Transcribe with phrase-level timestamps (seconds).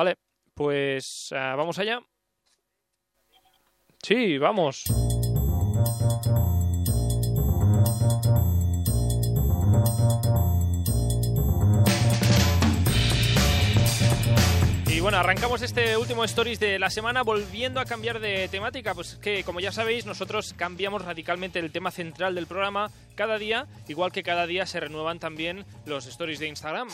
[0.00, 0.16] Vale,
[0.54, 2.00] pues ah, vamos allá.
[4.02, 4.84] Sí, vamos.
[14.86, 19.16] Y bueno, arrancamos este último Stories de la semana volviendo a cambiar de temática, pues
[19.16, 24.12] que como ya sabéis nosotros cambiamos radicalmente el tema central del programa cada día, igual
[24.12, 26.88] que cada día se renuevan también los Stories de Instagram.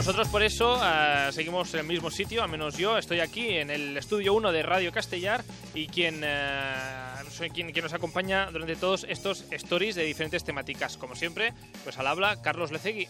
[0.00, 3.68] Nosotros por eso uh, seguimos en el mismo sitio, al menos yo estoy aquí en
[3.68, 8.76] el estudio 1 de Radio Castellar y quien, uh, soy quien, quien, nos acompaña durante
[8.76, 10.96] todos estos stories de diferentes temáticas.
[10.96, 11.52] Como siempre,
[11.84, 13.08] pues al habla Carlos Lecegui.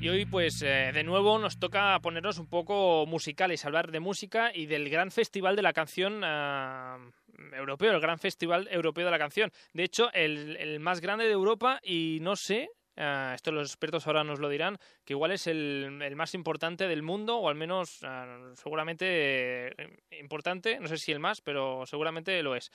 [0.00, 4.50] Y hoy, pues, eh, de nuevo nos toca ponernos un poco musicales, hablar de música
[4.52, 7.12] y del gran festival de la canción uh,
[7.52, 9.50] europeo, el gran festival europeo de la canción.
[9.72, 14.24] De hecho, el, más grande de Europa y no sé, uh, esto los expertos ahora
[14.24, 18.54] nos lo dirán, que igual es el, más importante del mundo, o al menos uh,
[18.54, 22.70] seguramente eh, importante, no sé si el más, pero seguramente lo es.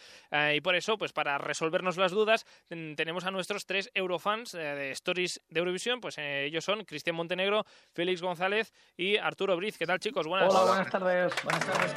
[0.53, 4.91] Y por eso, pues para resolvernos las dudas, tenemos a nuestros tres eurofans eh, de
[4.91, 9.77] Stories de Eurovisión, pues eh, ellos son Cristian Montenegro, Félix González y Arturo Briz.
[9.77, 10.27] ¿Qué tal chicos?
[10.27, 11.33] Buenas, Hola, buenas tardes.
[11.43, 11.93] Buenas tardes,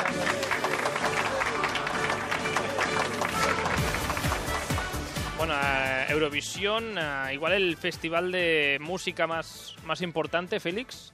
[5.45, 11.13] Bueno, uh, Eurovisión, uh, igual el festival de música más, más importante, Félix.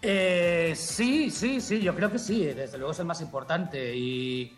[0.00, 4.56] Eh, sí, sí, sí, yo creo que sí, desde luego es el más importante y,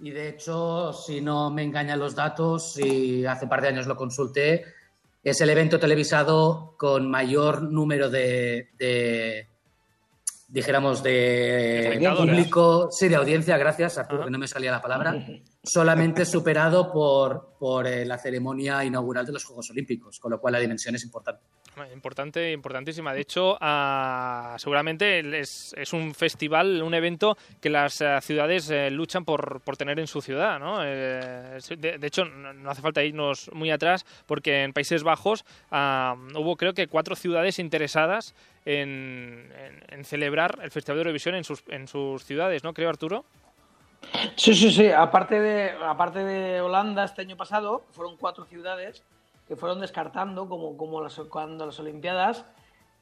[0.00, 3.86] y, de hecho, si no me engañan los datos, y hace un par de años
[3.86, 4.64] lo consulté,
[5.22, 9.46] es el evento televisado con mayor número de, de
[10.50, 15.14] dijéramos, de, de público, sí, de audiencia, gracias, Arturo, que no me salía la palabra,
[15.62, 20.52] solamente superado por, por eh, la ceremonia inaugural de los Juegos Olímpicos, con lo cual
[20.52, 21.42] la dimensión es importante.
[21.94, 23.14] Importante, importantísima.
[23.14, 28.90] De hecho, uh, seguramente es, es, un festival, un evento que las uh, ciudades uh,
[28.90, 30.58] luchan por, por, tener en su ciudad.
[30.58, 30.84] ¿no?
[30.84, 36.74] Eh, de, hecho, no hace falta irnos muy atrás porque en Países Bajos hubo creo
[36.74, 38.34] que cuatro ciudades interesadas
[38.64, 42.74] en, en, en, celebrar el Festival de Eurovisión en sus, en sus ciudades, ¿no?
[42.74, 43.24] Creo, Arturo.
[44.36, 44.90] Sí, sí, sí.
[44.90, 49.04] Aparte de, aparte de Holanda, este año pasado, fueron cuatro ciudades
[49.46, 52.44] que fueron descartando como, como las, cuando las Olimpiadas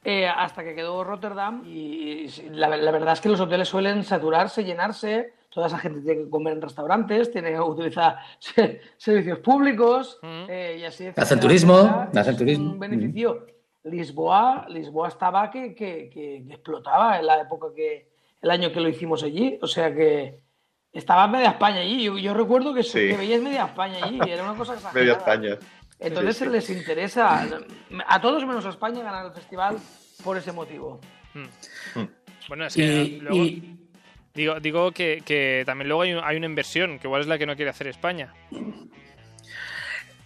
[0.03, 4.03] eh, hasta que quedó Rotterdam y, y la, la, verdad es que los hoteles suelen
[4.03, 8.17] saturarse, llenarse, toda esa gente tiene que comer en restaurantes, tiene que utilizar
[8.97, 10.45] servicios públicos mm.
[10.49, 11.09] eh, y así...
[11.15, 12.71] Hacen turismo, hacen turismo.
[12.71, 13.45] Un beneficio.
[13.83, 18.09] Lisboa, Lisboa estaba que, que, que, explotaba en la época que,
[18.41, 20.41] el año que lo hicimos allí, o sea que
[20.91, 23.09] estaba media España allí, yo, yo recuerdo que, sí.
[23.09, 24.99] que veías media España allí, era una cosa exagerada.
[24.99, 25.57] media España.
[25.99, 26.49] Entonces sí, sí.
[26.49, 27.45] les interesa,
[28.07, 29.77] a todos menos a España, ganar el festival
[30.23, 30.99] por ese motivo.
[31.33, 32.01] Mm.
[32.47, 33.77] Bueno, es que y, luego, y...
[34.33, 37.45] digo, digo que, que, también luego hay, hay, una inversión, que igual es la que
[37.45, 38.33] no quiere hacer España.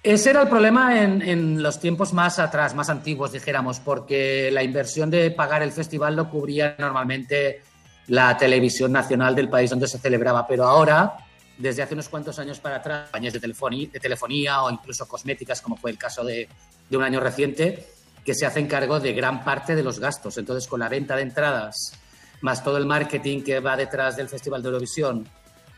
[0.03, 4.62] Ese era el problema en, en, los tiempos más atrás, más antiguos, dijéramos, porque la
[4.62, 7.62] inversión de pagar el festival lo cubría normalmente
[8.08, 11.18] la televisión nacional del país donde se celebraba, pero ahora
[11.58, 15.91] desde hace unos cuantos años para atrás, compañías de telefonía, o incluso cosméticas, como fue
[15.91, 16.50] el caso de,
[16.90, 17.88] de, un año reciente,
[18.25, 20.38] que se hacen cargo de gran parte de los gastos.
[20.38, 21.94] Entonces, con la venta de entradas,
[22.41, 25.28] más todo el marketing que va detrás del Festival de Eurovisión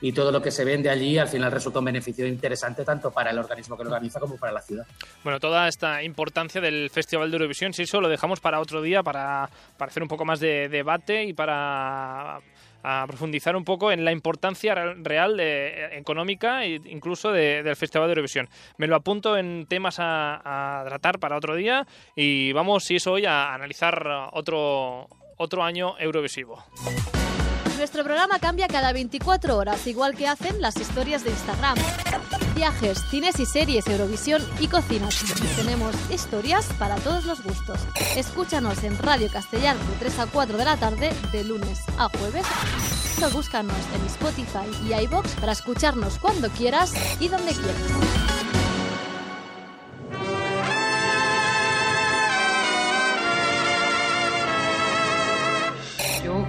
[0.06, 3.32] y todo lo que se vende allí, al final resulta un beneficio interesante tanto para
[3.32, 4.86] el organismo que lo organiza como para la ciudad.
[5.24, 9.02] Bueno, toda esta importancia del Festival de Eurovisión, si eso lo dejamos para otro día,
[9.02, 9.50] para,
[9.80, 12.40] para hacer un poco más de debate y para
[12.84, 18.08] a profundizar un poco en la importancia real de, económica e incluso de, del Festival
[18.08, 18.48] de Eurovisión.
[18.78, 23.08] Me lo apunto en temas a, a, tratar para otro día y vamos, si es
[23.08, 26.64] hoy, a analizar otro, otro año Eurovisivo.
[27.78, 31.78] Nuestro programa cambia cada 24 horas, igual que hacen las historias de Instagram.
[32.56, 35.24] Viajes, cines y series, Eurovisión y cocinas.
[35.58, 37.80] Tenemos historias para todos los gustos.
[38.16, 42.46] Escúchanos en Radio Castellar de 3 a 4 de la tarde, de lunes a jueves.
[43.24, 48.35] O búscanos en Spotify y iBox para escucharnos cuando quieras y donde quieras.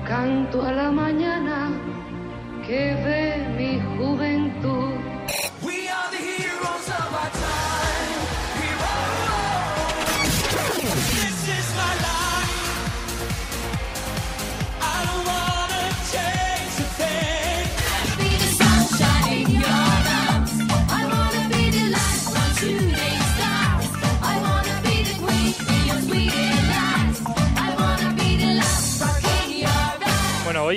[0.06, 1.68] Canto a la mañana
[2.64, 3.24] que ve
[3.56, 5.05] mi juventud.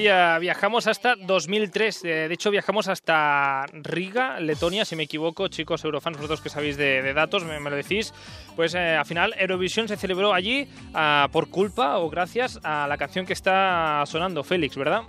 [0.07, 2.05] Eh, viajamos hasta 2003.
[2.05, 6.77] eh, de hecho, viajamos hasta Riga, Letonia, si me equivoco, chicos eurofans, vosotros que sabéis
[6.77, 8.13] de, datos, me, lo decís.
[8.55, 12.97] Pues eh, al final, Eurovisión se celebró allí ah, por culpa o gracias a la
[12.97, 15.01] canción que está sonando, Félix, ¿verdad?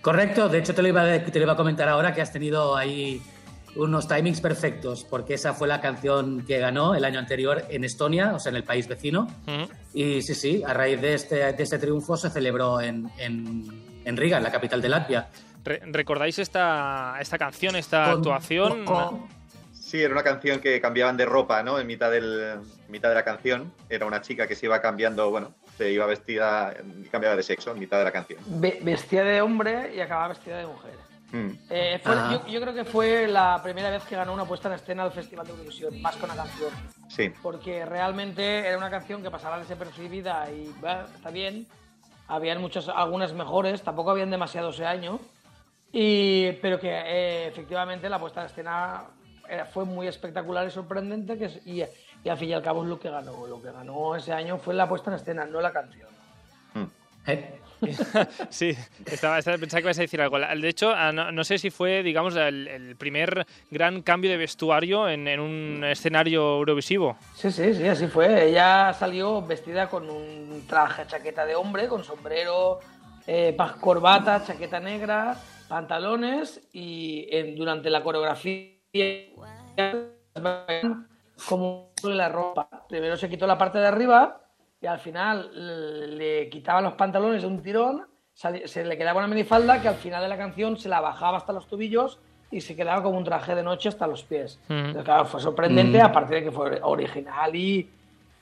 [0.00, 2.76] Correcto, de hecho te lo, iba te lo iba a comentar ahora que has tenido
[2.76, 3.22] ahí
[3.76, 8.34] unos timings perfectos, porque esa fue la canción que ganó el año anterior en Estonia,
[8.34, 9.28] o sea, en el país vecino.
[9.94, 14.16] Y sí, sí, a raíz de este, de este triunfo se celebró en, en, en
[14.16, 15.28] Riga, en la capital de Latvia.
[15.64, 18.84] Re- ¿Recordáis esta, esta canción, esta Con- actuación?
[18.84, 19.42] con-
[19.72, 21.78] Sí, era una canción que cambiaban de ropa, ¿no?
[21.78, 23.70] En mitad, del, mitad de la canción.
[23.90, 27.72] Era una chica que se iba cambiando, bueno, se iba vestida y cambiaba de sexo
[27.72, 28.40] en mitad de la canción.
[28.46, 30.94] Ve- vestía de hombre y acababa vestida de mujer.
[31.32, 31.50] Mm.
[31.70, 34.74] Eh, fue- yo, yo creo que fue la primera vez que ganó una puesta en
[34.74, 36.70] escena al Festival de Eurovisión, más que una canción.
[37.08, 41.66] Sí, Porque realmente era una canción que pasaba desapercibida y bah, está bien.
[42.28, 45.18] Habían muchas, algunas mejores, tampoco habían demasiado ese año.
[45.92, 49.04] Y, pero que eh, efectivamente la puesta en escena
[49.48, 51.36] era- fue muy espectacular y sorprendente.
[51.38, 51.82] Que y,
[52.24, 53.46] y al fin y al cabo es lo que ganó.
[53.46, 56.08] Lo que ganó ese año fue la puesta en escena, no la canción.
[56.74, 56.84] Mm.
[57.26, 57.60] ¿eh?
[58.50, 58.76] Sí,
[59.06, 60.38] estaba, estaba- pensaba que ibas a decir algo.
[60.38, 65.28] De hecho, ah, no, sé si fue, digamos, el, primer gran cambio de vestuario en,
[65.40, 67.16] un escenario eurovisivo.
[67.34, 68.48] Sí, sí, sí, así fue.
[68.48, 72.80] Ella salió vestida con un traje, chaqueta de hombre, con sombrero,
[73.26, 75.36] eh, corbata, chaqueta negra,
[75.68, 78.68] pantalones y durante la coreografía
[81.48, 82.68] como la ropa.
[82.88, 84.41] Primero se quitó la parte de arriba
[84.82, 89.80] y al final le, quitaban los pantalones de un tirón, se le quedaba una minifalda
[89.80, 92.18] que al final de la canción se la bajaba hasta los tobillos
[92.50, 94.58] y se quedaba como un traje de noche hasta los pies.
[94.64, 94.74] Ujú.
[94.74, 96.04] Entonces, claro, fue sorprendente, Mm.
[96.04, 97.88] aparte de que fue original y,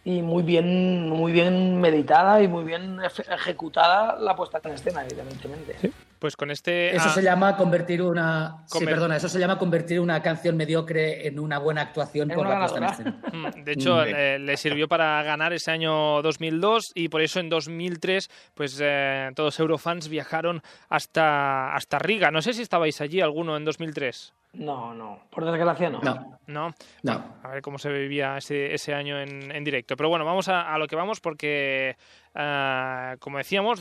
[0.03, 2.99] y muy bien muy bien meditada y muy bien
[3.29, 5.77] ejecutada la puesta en escena, evidentemente.
[6.21, 6.95] Pues con este...
[6.95, 8.59] Eso ah, se llama convertir una.
[8.67, 12.47] Sí, perdona, eso se llama convertir una canción mediocre en una buena actuación En por
[12.47, 13.21] la puesta en escena.
[13.33, 14.13] Mm, De hecho, Sí.
[14.13, 19.31] le, le sirvió para ganar ese año 2002 y por eso en 2003, pues eh,
[19.35, 22.31] todos eurofans viajaron hasta, hasta Riga.
[22.31, 24.35] No sé si estabais allí alguno en 2003.
[24.53, 26.01] No, no, por desgracia no.
[26.03, 26.75] No, ¿No?
[27.03, 27.25] no.
[27.43, 29.97] A ver cómo se vivía ese, ese año en, en directo.
[29.97, 31.97] Pero bueno, vamos a, a lo que vamos porque,
[32.35, 33.81] ah, como decíamos,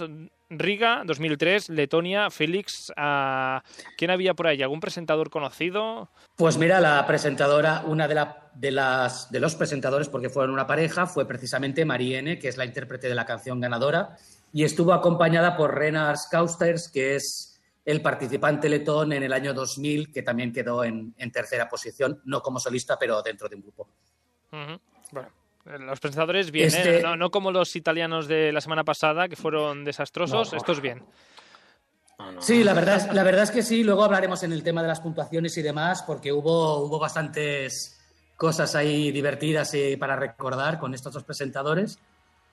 [0.50, 3.62] Riga 2003, Letonia, Félix, ah,
[3.98, 4.62] ¿quién había por ahí?
[4.64, 6.10] ¿Algún presentador conocido?
[6.36, 10.66] Pues mira, la presentadora, una de, la- de las, de los presentadores, porque fueron una
[10.66, 14.18] pareja, fue precisamente Mariene, que es la intérprete de la canción ganadora,
[14.52, 20.12] y estuvo acompañada por Renars Kausters, que es el participante letón en el año 2000,
[20.12, 23.88] que también quedó en, en tercera posición, no como solista, pero dentro de un grupo.
[25.12, 25.30] Bueno,
[25.80, 27.02] los presentadores bien, Este- ¿eh?
[27.04, 30.52] no, no como los italianos de la semana pasada, que fueron desastrosos.
[30.52, 30.58] No.
[30.58, 31.04] Estos bien.
[32.40, 33.84] Sí, la verdad, es, la verdad es que sí.
[33.84, 37.98] Luego hablaremos en el tema de las puntuaciones y demás, porque hubo, hubo bastantes
[38.36, 41.98] cosas ahí divertidas y para recordar con estos dos presentadores.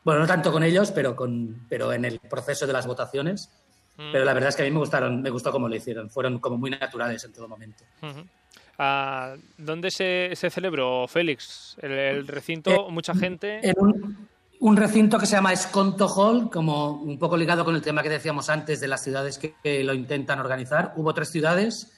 [0.05, 3.51] Bueno, no tanto con ellos, pero, con, pero en el proceso de las votaciones.
[3.97, 6.11] Mm, Pero la verdad es que a mí me gustaron, me gustó cómo lo hicieron.
[6.11, 7.83] Fueron como muy naturales en todo momento.
[8.79, 11.77] Ah, ¿Dónde se, se celebró, Félix?
[11.81, 12.91] ¿El, el recinto?
[12.91, 13.61] ¿Mucha gente?
[13.63, 14.29] En un,
[14.61, 18.09] un recinto que se llama Esconto Hall, como un poco ligado con el tema que
[18.09, 20.93] decíamos antes de las ciudades que, que lo intentan organizar.
[20.97, 21.93] Hubo tres ciudades,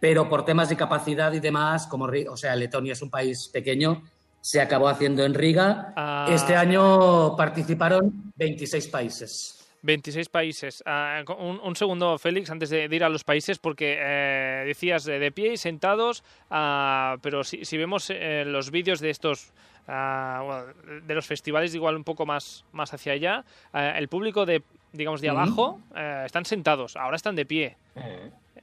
[0.00, 4.02] pero por temas de capacidad y demás, como o sea, Letonia es un país pequeño,
[4.40, 5.92] se acabó haciendo en Riga.
[5.96, 6.26] Ah.
[6.28, 9.53] Este año participaron 26 países.
[9.84, 10.82] 26 países.
[10.86, 15.04] Ah, un, un segundo, Félix, antes de, de ir a los países, porque eh, decías
[15.04, 19.52] de pie y sentados, ah, pero si, si vemos eh, los vídeos de estos,
[19.86, 24.62] ah, bueno, de los festivales, igual un poco más, más hacia allá, el público de,
[24.92, 25.38] digamos, de Ujú.
[25.38, 27.76] abajo eh, están sentados, ahora están de pie.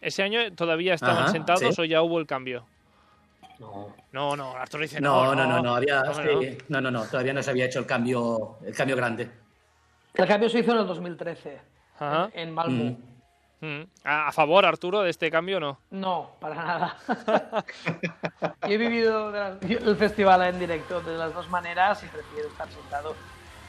[0.02, 1.82] ¿Ese año todavía estaban sentados sí.
[1.82, 2.66] o ya hubo el cambio?
[3.60, 3.96] No.
[4.12, 6.02] No, no, Arturo dice No, no, no, no, había,
[6.68, 9.30] no, no, no, todavía no se había hecho el cambio, el cambio grande.
[10.14, 11.60] El cambio se hizo en el 2013,
[12.00, 12.30] Ajá.
[12.34, 12.96] en, en Malmö.
[13.62, 13.84] Mm.
[14.04, 15.78] ¿A, favor, Arturo, de este cambio o no?
[15.92, 16.98] No, para nada.
[18.68, 23.14] Yo he vivido el festival en directo de las dos maneras y prefiero estar sentado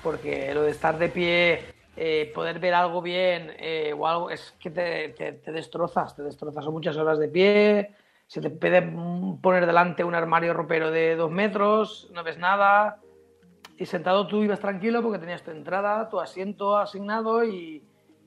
[0.03, 4.53] porque lo de estar de pie, eh, poder ver algo bien eh, o algo, es
[4.59, 6.65] que te, te- te destrozas, te destrozas.
[6.65, 7.95] Son muchas horas de pie,
[8.27, 12.99] se te puede mm, poner delante un armario ropero de dos metros, no ves nada.
[13.83, 17.83] Y sentado tú ibas tranquilo porque tenías tu entrada, tu asiento asignado y,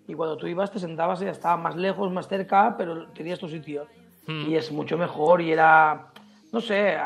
[0.05, 3.39] y cuando tú ibas te sentabas y ya estaba más lejos, más cerca, pero tenías
[3.39, 3.87] tu sitio.
[4.27, 4.49] Mm.
[4.49, 6.07] Y es mucho mejor y era,
[6.51, 6.97] no sé,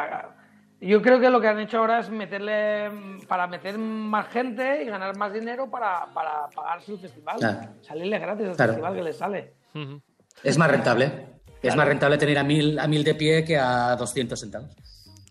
[0.82, 2.90] Yo creo que lo que han hecho ahora es meterle
[3.28, 7.38] para meter más gente y ganar más dinero para, para pagarse el festival.
[7.38, 7.60] Claro.
[7.82, 8.72] Salirle gratis al Claro.
[8.74, 9.54] festival que les sale.
[10.44, 11.12] Es más rentable.
[11.62, 14.76] Es más rentable tener a mil, a mil de pie que a 200 sentados.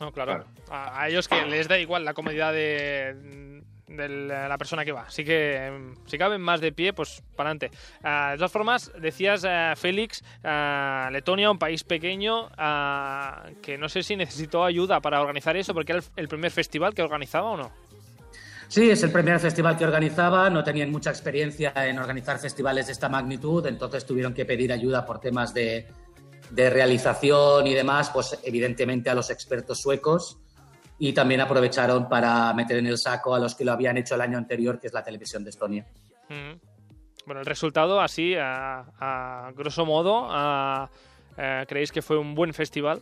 [0.01, 0.33] No, claro.
[0.33, 0.47] Claro.
[0.71, 5.03] A, a ellos que les da igual la comodidad de, de la persona que va.
[5.03, 7.77] Así que si caben más de pie, pues para adelante.
[8.03, 13.89] Ah, de todas formas, decías, eh, Félix, ah, Letonia, un país pequeño, ah, que no
[13.89, 17.51] sé si necesitó ayuda para organizar eso, porque era el, el primer festival que organizaba
[17.51, 17.73] o no.
[18.69, 22.93] Sí, es el primer festival que organizaba, no tenían mucha experiencia en organizar festivales de
[22.93, 25.87] esta magnitud, entonces tuvieron que pedir ayuda por temas de,
[26.51, 30.39] de realización y demás, pues evidentemente a los expertos suecos
[30.99, 34.21] y también aprovecharon para meter en el saco a los que lo habían hecho el
[34.21, 35.87] año anterior, que es la televisión de Estonia.
[36.31, 36.59] Ujú.
[37.27, 40.89] Bueno, el resultado, así, a, a grosso modo, a-
[41.37, 43.01] eh, ¿creéis que fue un buen festival?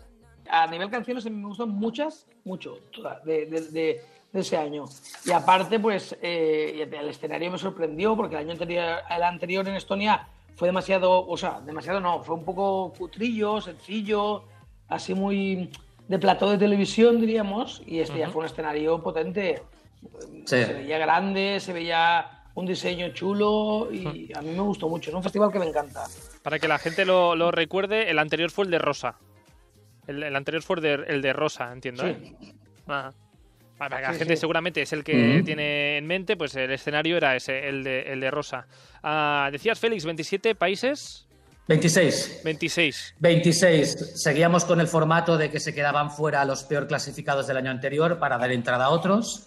[0.51, 4.01] A nivel canciones a me gustan muchas, mucho, todas, de, de- de-
[4.33, 4.85] de ese año.
[5.25, 9.77] Y aparte, pues eh, el escenario me sorprendió porque el año anterior, el anterior en
[9.77, 14.45] Estonia fue demasiado, o sea, demasiado no, fue un poco cutrillo, sencillo,
[14.89, 15.71] así muy
[16.09, 19.63] de plató de televisión, diríamos, y este ya fue un escenario potente.
[20.45, 20.65] Sí.
[20.65, 25.11] Se veía grande, se veía un diseño chulo y a mí me gustó mucho.
[25.11, 26.05] Es un festival que me encanta.
[26.43, 29.19] Para que la gente lo, lo recuerde, el anterior fue el de Rosa.
[30.07, 32.05] El, el anterior fue el de, el de Rosa, entiendo.
[32.05, 32.09] Sí.
[32.11, 32.37] ¿eh?
[32.87, 33.13] Ajá.
[33.79, 34.41] Vale, para que la Sí, gente sí.
[34.41, 38.21] seguramente es el que tiene en mente, pues el escenario era ese, el de, el
[38.21, 38.67] de Rosa.
[39.03, 41.27] Ah, decías, Félix, 27 países,
[41.69, 42.43] 26.
[42.45, 43.15] 26.
[43.19, 44.13] 26.
[44.23, 48.19] Seguíamos con el formato de que se quedaban fuera los peor clasificados del año anterior
[48.19, 49.43] para dar entrada a otros.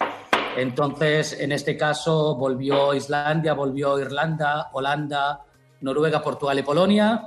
[0.56, 5.40] Entonces, en este caso, volvió Islandia, volvió Irlanda, Holanda,
[5.80, 7.22] Noruega, Portugal y Polonia.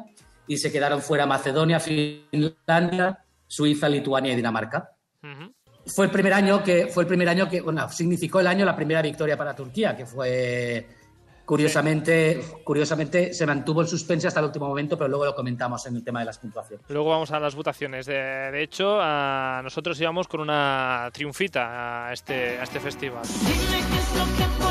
[0.46, 3.18] Y se quedaron fuera Macedonia, Finlandia,
[3.48, 4.92] Suiza, Lituania y Dinamarca.
[5.24, 5.54] Ujú.
[5.86, 8.76] Fue el primer año que, fue el primer año que, bueno, significó el año la
[8.76, 10.88] primera victoria para Turquía, que fue
[11.46, 15.98] curiosamente, curiosamente se mantuvo el suspense hasta el último momento, pero luego lo comentamos en
[15.98, 16.86] el tema de las puntuaciones.
[16.90, 18.06] Luego vamos a las votaciones.
[18.06, 23.24] De, de hecho, ah, nosotros íbamos con una triunfita a este, a este festival.
[23.24, 24.63] Dime qué es lo que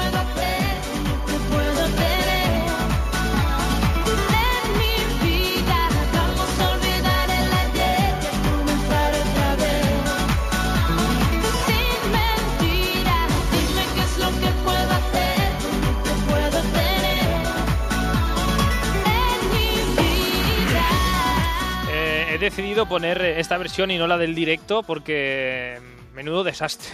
[22.42, 25.80] decidido poner esta versión y no la del directo porque
[26.14, 26.90] menudo desastre.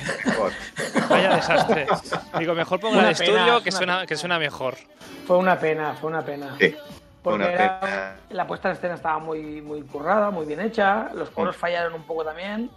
[1.09, 1.87] Vaya desastre.
[2.39, 4.07] Digo, mejor pongo la de pena, estudio es que suena, pena.
[4.07, 4.77] que suena mejor.
[5.27, 6.55] Fue una pena, fue una pena.
[6.61, 6.71] Sí.
[7.23, 8.17] Fue Porque una era- pena.
[8.31, 11.11] la puesta en escena estaba muy, muy currada, muy bien hecha.
[11.15, 11.59] Los coros Mm.
[11.61, 12.71] fallaron un poco también.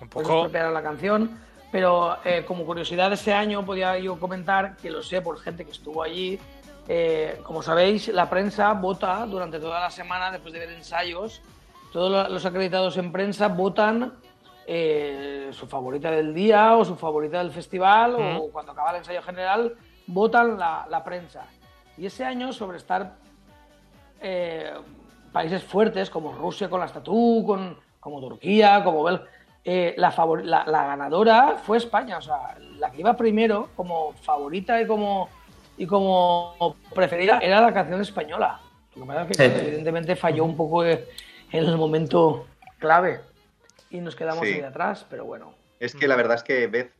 [0.00, 0.48] Un Pues poco.
[0.48, 1.40] la canción.
[1.72, 5.72] Pero eh, como curiosidad ese año podía yo comentar, que lo sé por gente que
[5.72, 6.38] estuvo allí,
[6.86, 11.42] eh, como sabéis, la prensa vota durante toda la semana después de ver ensayos.
[11.92, 14.14] Todos lo- los acreditados en prensa votan
[14.66, 18.52] eh, su favorita del día o su favorita del festival o Ujú.
[18.52, 19.74] cuando acaba el ensayo general,
[20.06, 21.44] votan la, la prensa.
[21.96, 23.14] Y ese año, sobre estar
[24.20, 24.72] eh,
[25.32, 29.20] países fuertes como Rusia con la Estatú, con, como Turquía, como Bel
[29.64, 34.12] eh, la, favor- la, la ganadora fue España, o sea, la que iba primero como
[34.12, 35.28] favorita y como,
[35.76, 38.60] y como preferida era la canción española.
[38.96, 39.66] Lo que pasa es que Sí.
[39.66, 41.06] evidentemente falló un poco eh,
[41.52, 42.46] en el momento
[42.78, 43.20] clave
[43.90, 44.54] y nos quedamos Sí.
[44.54, 45.54] ahí atrás, pero bueno.
[45.80, 46.92] Es que la verdad es que Beth,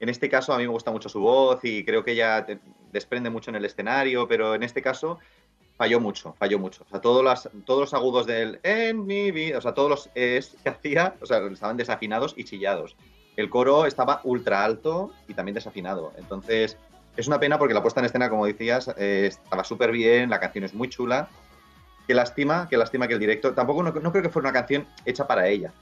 [0.00, 2.46] en este caso a mí me gusta mucho su voz y creo que ella
[2.92, 5.18] desprende mucho en el escenario, pero en este caso
[5.76, 6.84] falló mucho, falló mucho.
[6.86, 10.10] O sea, todos, las, todos los agudos del en mi vida, o sea, todos los
[10.14, 12.96] es que hacía, o sea, estaban desafinados y chillados.
[13.36, 16.12] El coro estaba ultra alto y también desafinado.
[16.16, 16.78] Entonces,
[17.16, 20.40] es una pena porque la puesta en escena, como decías, eh, estaba súper bien, la
[20.40, 21.28] canción es muy chula.
[22.06, 23.54] Qué lástima, qué lástima que el director.
[23.54, 25.72] Tampoco no, no creo que fuera una canción hecha para ella.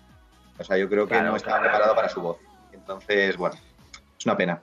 [0.58, 1.70] O sea, yo creo que Claro, no estaba claro.
[1.70, 2.38] preparado para su voz.
[2.72, 3.56] Entonces, bueno,
[4.18, 4.62] es una pena.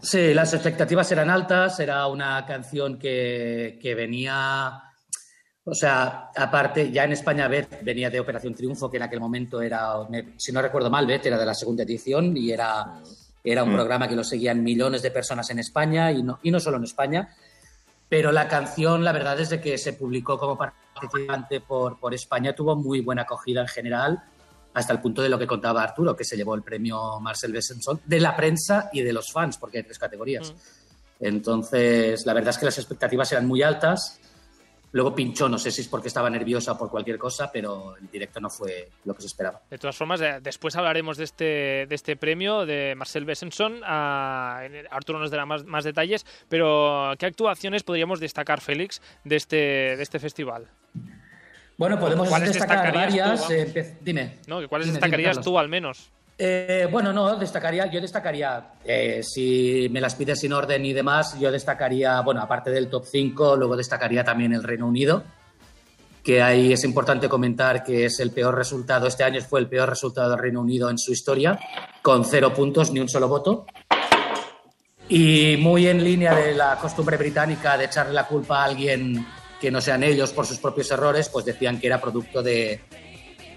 [0.00, 4.80] Sí, las expectativas eran altas, era una canción que, que venía,
[5.64, 9.60] o sea, aparte, ya en España Beth venía de Operación Triunfo, que en aquel momento
[9.60, 9.94] era,
[10.36, 13.00] si no recuerdo mal, Beth era de la segunda edición y era,
[13.42, 13.74] era un Mm.
[13.74, 16.84] programa que lo seguían millones de personas en España y no, y no solo en
[16.84, 17.28] España.
[18.10, 22.76] Pero la canción, la verdad, desde que se publicó como participante por, por España, tuvo
[22.76, 24.22] muy buena acogida en general,
[24.74, 28.00] hasta el punto de lo que contaba Arturo, que se llevó el premio Marcel Besançon
[28.04, 30.52] de la prensa y de los fans, porque hay tres categorías.
[31.20, 34.20] Entonces, la verdad es que las expectativas eran muy altas
[34.92, 38.10] Luego pinchó, no sé si es porque estaba nerviosa o por cualquier cosa, pero el
[38.10, 39.60] directo no fue lo que se esperaba.
[39.70, 41.44] De todas formas, eh, después hablaremos de este,
[41.88, 43.82] de este premio de Marcel Bessenson.
[43.84, 49.56] A, Arturo nos dará más, más detalles, pero ¿qué actuaciones podríamos destacar, Félix, de este,
[49.96, 50.66] de este festival?
[51.76, 53.46] Bueno, podemos ¿Cuáles destacar varias.
[53.46, 54.38] tú, eh, dime.
[54.46, 54.56] ¿no?
[54.68, 55.44] ¿Cuáles Dime, dime, destacarías Carlos.
[55.44, 56.10] tú al menos?
[56.42, 61.38] Eh, bueno, no, destacaría, yo destacaría, eh, si me las pides sin orden y demás,
[61.38, 65.22] yo destacaría, bueno, aparte del top 5, luego destacaría también el Reino Unido,
[66.24, 69.90] que ahí es importante comentar que es el peor resultado, este año fue el peor
[69.90, 71.60] resultado del Reino Unido en su historia,
[72.00, 73.66] con cero puntos, ni un solo voto.
[75.10, 79.26] Y muy en línea de la costumbre británica de echarle la culpa a alguien
[79.60, 82.80] que no sean ellos por sus propios errores, pues decían que era producto de,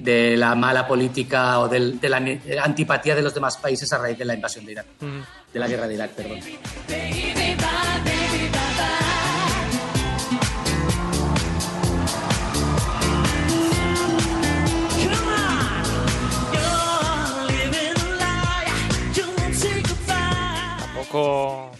[0.04, 3.98] de la mala política o del- de la ne- antipatía de los demás países a
[3.98, 6.40] raíz de la invasión de Irak, de la guerra de Irak, perdón.
[20.96, 21.72] Tampoco,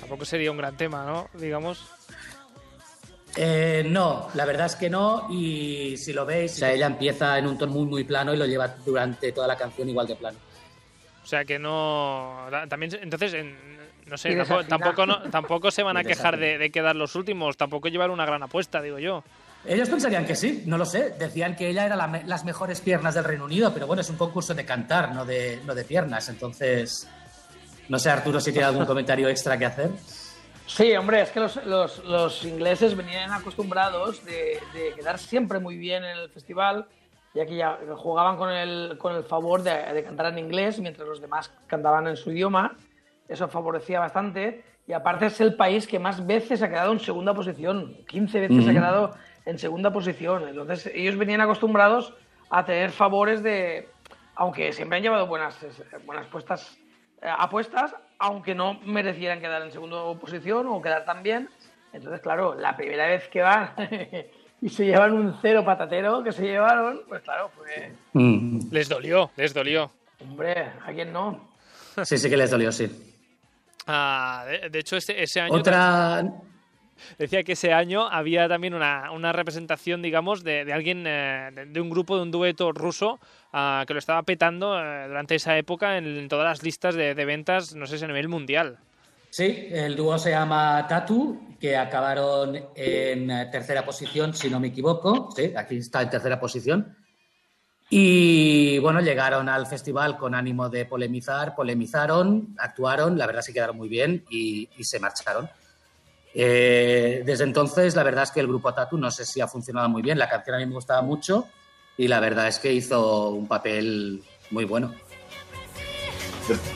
[0.00, 1.28] tampoco sería un gran tema, ¿no?
[1.38, 1.84] Digamos.
[3.36, 7.38] Eh, no, la verdad es que no, y si lo veis, o sea, ella empieza
[7.38, 10.16] en un tono muy, muy plano y lo lleva durante toda la canción igual de
[10.16, 10.38] plano.
[11.22, 12.46] O sea que no.
[12.68, 13.56] También, entonces, en-
[14.06, 17.88] no sé, tampoco, tampoco, no- tampoco se van a quejar de, quedar los últimos, tampoco
[17.88, 19.22] llevar una gran apuesta, digo yo.
[19.66, 21.10] Ellos pensarían que sí, no lo sé.
[21.18, 24.16] Decían que ella era la las mejores piernas del Reino Unido, pero bueno, es un
[24.16, 26.28] concurso de cantar, no de, no de piernas.
[26.28, 27.08] Entonces,
[27.88, 29.90] no sé, Arturo, si tiene algún comentario extra que hacer.
[30.66, 35.76] Sí, hombre, es que los, los- los ingleses venían acostumbrados de, de quedar siempre muy
[35.76, 36.86] bien en el festival,
[37.34, 41.06] ya que ya jugaban con el, con el favor de, de cantar en inglés mientras
[41.06, 42.76] los demás cantaban en su idioma.
[43.28, 44.64] Eso favorecía bastante.
[44.88, 47.96] Y aparte es el país que más veces ha quedado en segunda posición.
[48.08, 50.48] 15 veces ha quedado en segunda posición.
[50.48, 52.14] Entonces ellos venían acostumbrados
[52.50, 53.88] a tener favores de...
[54.36, 55.56] Aunque siempre han llevado buenas,
[56.04, 56.76] buenas puestas,
[57.22, 61.48] eh, apuestas, aunque no merecieran quedar en segunda posición o quedar tan bien.
[61.92, 63.70] Entonces, claro, la primera vez que van
[64.60, 67.92] y se llevan un cero patatero que se llevaron, pues claro, pues,
[68.72, 69.90] Les dolió, les dolió.
[70.20, 71.48] hombre, ¿a quién no?
[72.04, 73.14] Sí, sí que les dolió, sí.
[73.86, 75.54] Ah, de, de hecho, ese, ese año.
[75.54, 76.22] Otra.
[77.18, 81.80] Decía que ese año había también una, una representación, digamos, de, de alguien, eh, de,
[81.80, 83.20] un grupo, de un dueto ruso
[83.52, 87.24] ah, que lo estaba petando eh, durante esa época en, todas las listas de, de
[87.24, 88.78] ventas, no sé si a nivel mundial.
[89.30, 95.30] Sí, el dúo se llama Tatu, que acabaron en tercera posición, si no me equivoco.
[95.36, 96.96] Sí, aquí está en tercera posición.
[97.90, 103.76] Y bueno, llegaron al festival con ánimo de polemizar, polemizaron, actuaron, la verdad se quedaron
[103.76, 105.48] muy bien y se marcharon.
[106.38, 109.88] Eh, desde entonces, la verdad es que el grupo Tatu no sé si ha funcionado
[109.88, 110.18] muy bien.
[110.18, 111.46] La canción a mí me gustaba mucho
[111.96, 114.92] y la verdad es que hizo un papel muy bueno.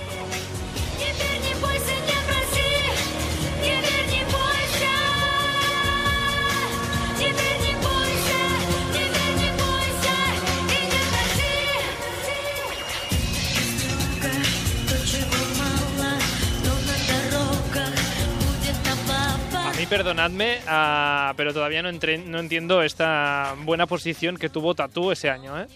[19.90, 25.61] perdonadme, ah, pero todavía no, no entiendo esta buena posición que tuvo Tatú ese año,
[25.61, 25.66] ¿eh?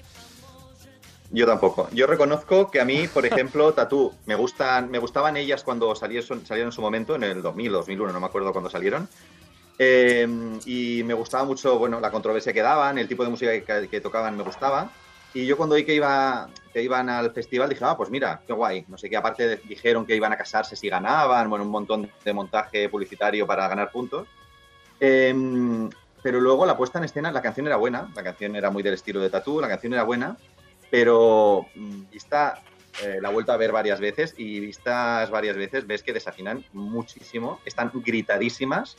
[1.33, 1.89] Yo tampoco.
[1.93, 6.45] Yo reconozco que a mí, por ejemplo, Tatú, me gustan, me gustaban ellas cuando salieron,
[6.49, 9.09] en su momento, en el 2000 o 2001, no me acuerdo cuándo salieron.
[9.81, 10.29] Eh,
[10.65, 14.37] y me gustaba mucho, bueno, la controversia que daban, el tipo de música que tocaban
[14.37, 14.93] me gustaba.
[15.35, 18.53] Y yo cuando oí que, iba, que iban al festival dije, ah, pues mira, qué
[18.53, 18.85] guay.
[18.89, 22.11] No sé qué, aparte de- dijeron que iban a casarse si ganaban, bueno, un montón
[22.25, 24.29] de montaje publicitario para ganar puntos.
[25.01, 25.35] Eh,
[26.23, 28.95] pero luego la puesta en escena, la canción era buena, la canción era muy del
[28.95, 30.37] estilo de Tatú, la canción era buena,
[30.91, 32.63] pero mm, vista,
[33.03, 36.65] eh, la he vuelto a ver varias veces y vistas varias veces ves que desafinan
[36.73, 38.97] muchísimo, están gritadísimas.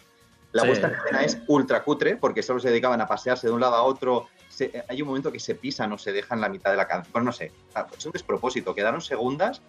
[0.52, 0.68] La Sí.
[0.68, 3.76] puesta en escena es ultra cutre porque solo se dedicaban a pasearse de un lado
[3.76, 4.28] a otro.
[4.56, 6.88] Se- eh, hay un momento que se pisan o se dejan la mitad de la
[6.88, 7.12] canción.
[7.12, 8.74] Bueno, no sé, ah, es un despropósito.
[8.74, 9.62] Quedaron segundas,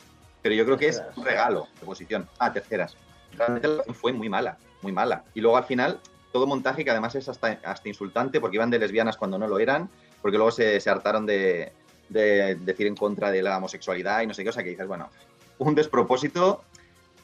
[0.42, 2.28] pero yo creo que es un regalo de posición.
[2.38, 2.96] Ah, terceras.
[3.36, 5.24] Realmente la canción fue muy mala, muy mala.
[5.34, 5.98] Y luego al final,
[6.32, 9.58] todo montaje que además es hasta, hasta insultante porque iban de lesbianas cuando no lo
[9.58, 9.90] eran,
[10.22, 11.72] porque luego se, se hartaron de,
[12.08, 14.50] de decir en contra de la homosexualidad y no sé qué.
[14.50, 15.10] O sea, que dices, bueno,
[15.58, 16.62] un despropósito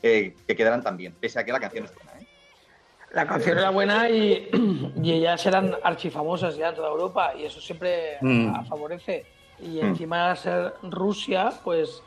[0.03, 2.12] eh, que quedaran tan bien, pese a que la canción es buena.
[3.13, 4.49] La canción era buena y,
[5.03, 8.65] y ellas eran archifamosas ya en toda Europa y eso siempre Mm.
[8.67, 9.27] favorece.
[9.59, 9.87] Y Mm.
[9.87, 12.03] encima de ser Rusia, pues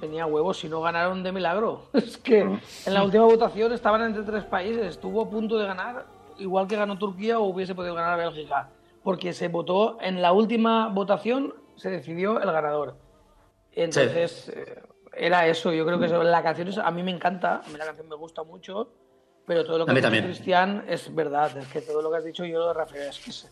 [0.00, 1.86] tenía huevos y no ganaron de milagro.
[1.92, 2.60] Es que Mm.
[2.86, 6.06] en la última votación estaban entre tres países, estuvo a punto de ganar
[6.38, 8.70] igual que ganó Turquía o hubiese podido ganar Bélgica,
[9.04, 12.96] porque se votó en la última votación se decidió el ganador.
[13.72, 14.82] Entonces eh,
[15.14, 17.78] era eso, yo creo que eso, la canción es- a mí me encanta, a mí
[17.78, 18.88] la canción me gusta mucho,
[19.46, 20.24] pero todo lo que ha dicho.
[20.24, 23.30] Cristian es verdad, es que todo lo que has dicho yo lo refiero, es que
[23.30, 23.48] es-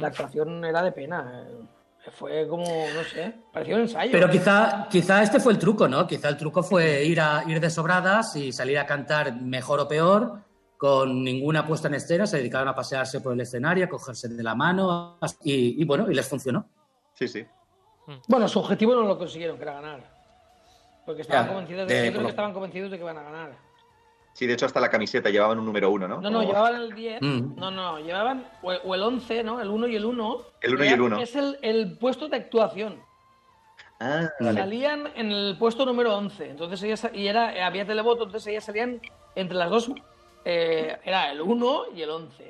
[0.00, 4.12] la actuación era de pena, eh, fue como, no sé, parecía un ensayo.
[4.12, 6.06] Pero quizá, quizá este fue el truco, ¿no?
[6.06, 9.88] Quizá el truco fue ir, a, ir de sobradas y salir a cantar mejor o
[9.88, 10.40] peor,
[10.76, 14.42] con ninguna puesta en escena, se dedicaron a pasearse por el escenario, a cogerse de
[14.42, 16.66] la mano y, y bueno, y les funcionó.
[17.14, 17.46] Sí, sí.
[18.26, 20.00] Bueno, su objetivo no lo consiguieron, que era ganar.
[21.06, 23.16] Porque estaban Ya, convencidos de, de- yo creo por- que estaban convencidos de que iban
[23.18, 23.52] a ganar.
[24.34, 26.20] Sí, de hecho hasta la camiseta llevaban un número uno, ¿no?
[26.20, 27.20] No, no, Como- llevaban el 10.
[27.22, 27.54] Mm.
[27.56, 29.60] No, no, llevaban o, el 11, ¿no?
[29.60, 30.42] El 1 y el 1.
[30.62, 31.18] El uno y el uno.
[31.20, 33.00] Es el, el puesto de actuación.
[34.00, 34.58] Ah, vale.
[34.58, 36.50] Salían en el puesto número 11.
[36.50, 39.00] Entonces ellas, y era, había televoto, entonces ellas salían
[39.34, 39.90] entre las dos.
[40.44, 42.48] eh, era el 1 y el 11.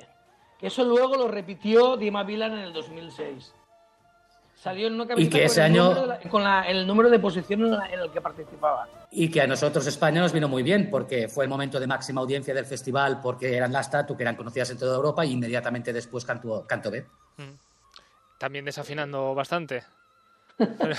[0.59, 3.53] Que eso luego lo repitió Dima Vilan en el 2006.
[4.63, 7.19] Salió en una camiseta que con, ese el, año- la- con la- el número de
[7.19, 8.87] posición en, la- en el que participaba.
[9.11, 12.21] Y que a nosotros España nos vino muy bien, porque fue el momento de máxima
[12.21, 15.93] audiencia del festival, porque eran las Tatu, que eran conocidas en toda Europa, y inmediatamente
[15.93, 17.05] después Canto, Canto B.
[18.39, 19.83] También desafinando bastante.
[20.59, 20.95] Pero,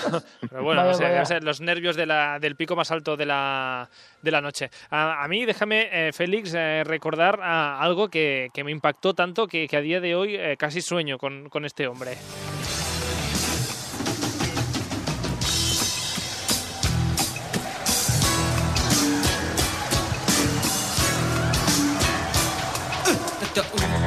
[0.50, 3.26] pero bueno, Vaya, no sé, ser los nervios de la- del pico más alto de
[3.26, 3.88] la,
[4.22, 4.70] de la noche.
[4.90, 9.48] A, a mí, déjame, eh, Félix, eh, recordar ah, algo que, que me impactó tanto
[9.48, 12.18] que, que a día de hoy eh, casi sueño con, con este hombre.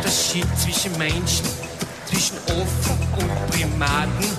[0.06, 1.46] Unterschied zwischen Menschen,
[2.04, 4.38] zwischen Offen und Primaten,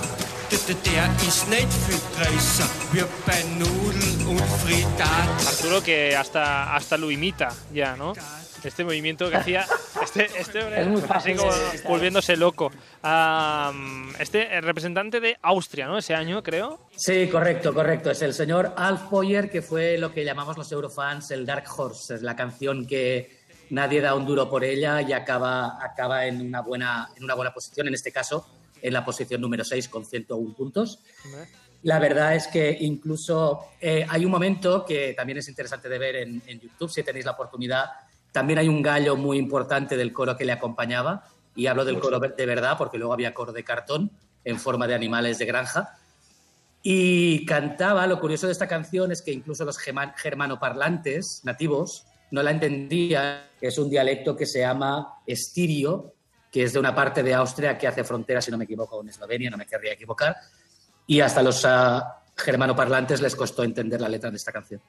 [0.50, 5.46] der, der, der ist nicht viel größer wie bei Nudeln und Frittaten.
[5.46, 8.14] Arturo que hasta, hasta lo imita ya, ¿no?
[8.64, 9.66] Este movimiento que hacía
[10.02, 11.52] este, este hombre, Es muy así fácil como
[11.84, 12.72] volviéndose loco.
[13.02, 13.70] Ah,
[14.18, 15.98] este eh, representante de Austria, ¿no?
[15.98, 16.80] Ese año, creo.
[16.96, 18.10] Sí, correcto, correcto.
[18.10, 22.14] Es el señor Alf Poyer, que fue lo que llamamos los Eurofans el Dark Horse.
[22.14, 23.37] Es la canción que
[23.70, 27.52] nadie da un duro por ella y acaba, acaba en, una buena, en una buena
[27.52, 28.46] posición, en este caso
[28.80, 31.00] en la posición número 6 con 101 puntos.
[31.82, 36.16] La verdad es que incluso eh, hay un momento que también es interesante de ver
[36.16, 37.86] en, en YouTube, si tenéis la oportunidad.
[38.32, 41.24] También hay un gallo muy importante del coro que le acompañaba,
[41.58, 44.12] y hablo del coro de verdad, porque luego había coro de cartón
[44.44, 45.98] en forma de animales de granja.
[46.84, 52.50] Y cantaba, lo curioso de esta canción es que incluso los germanoparlantes nativos no la
[52.50, 53.42] entendían.
[53.60, 56.14] Es un dialecto que se llama estirio,
[56.50, 59.08] que es de una parte de Austria que hace frontera, si no me equivoco, con
[59.08, 60.36] Eslovenia, no me querría equivocar.
[61.06, 64.80] Y hasta los ah, germanoparlantes les costó entender la letra de esta canción.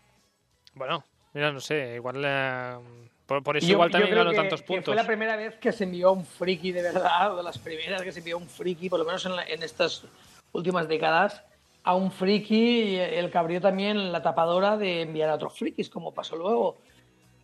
[0.73, 2.21] Bueno, mira, no sé, igual.
[2.25, 2.77] eh,
[3.25, 4.85] por, por eso Yo- igual también ganó tantos puntos.
[4.85, 8.01] Fue la primera vez que se envió un friki de verdad, o de las primeras
[8.01, 10.03] que se envió un friki, por lo menos en, la- en estas
[10.51, 11.43] últimas décadas,
[11.83, 16.13] a un friki y el cabrió también la tapadora de enviar a otros frikis, como
[16.13, 16.77] pasó luego.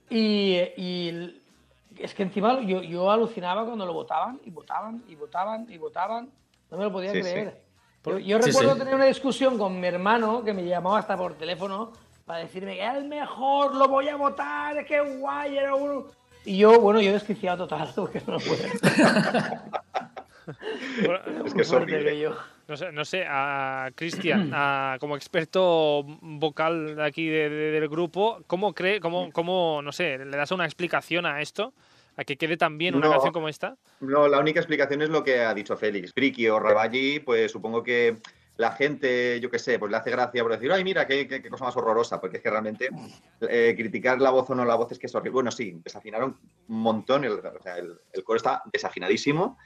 [0.10, 1.42] Y, y
[1.98, 6.30] es que encima yo, yo alucinaba cuando lo votaban y votaban y votaban y votaban.
[6.72, 7.24] No me lo podía Sí, sí.
[7.24, 7.62] creer.
[8.06, 8.80] Yo, yo Sí, recuerdo sí.
[8.80, 11.92] tener una discusión con mi hermano que me llamaba hasta por teléfono
[12.26, 16.06] para decirme que el mejor, lo voy a votar, es que guay, era uno.
[16.44, 18.64] Y yo, bueno, yo desquiciado total, porque no lo puedo.
[21.06, 22.36] Bueno, Es que es Muy fuerte horrible.
[22.68, 24.52] No sé, no sé a Cristian,
[25.00, 30.36] como experto vocal aquí de- de- del grupo, ¿cómo cree, cómo, cómo, no sé, le
[30.36, 31.74] das una explicación a esto?
[32.18, 33.12] ¿A que quede tan bien una No.
[33.14, 33.76] canción como esta?
[34.00, 36.12] No, la única explicación es lo que ha dicho Félix.
[36.14, 38.18] Friki o Ravalli, pues supongo que
[38.58, 41.42] la gente, yo qué sé, pues le hace gracia por decir, ay, mira, qué, qué-
[41.42, 42.90] qué cosa más horrorosa, porque es que realmente
[43.42, 45.34] eh, criticar la voz o no la voz es que es horrible.
[45.34, 49.58] Bueno, sí, desafinaron un montón, el, o sea, el, el coro está desafinadísimo.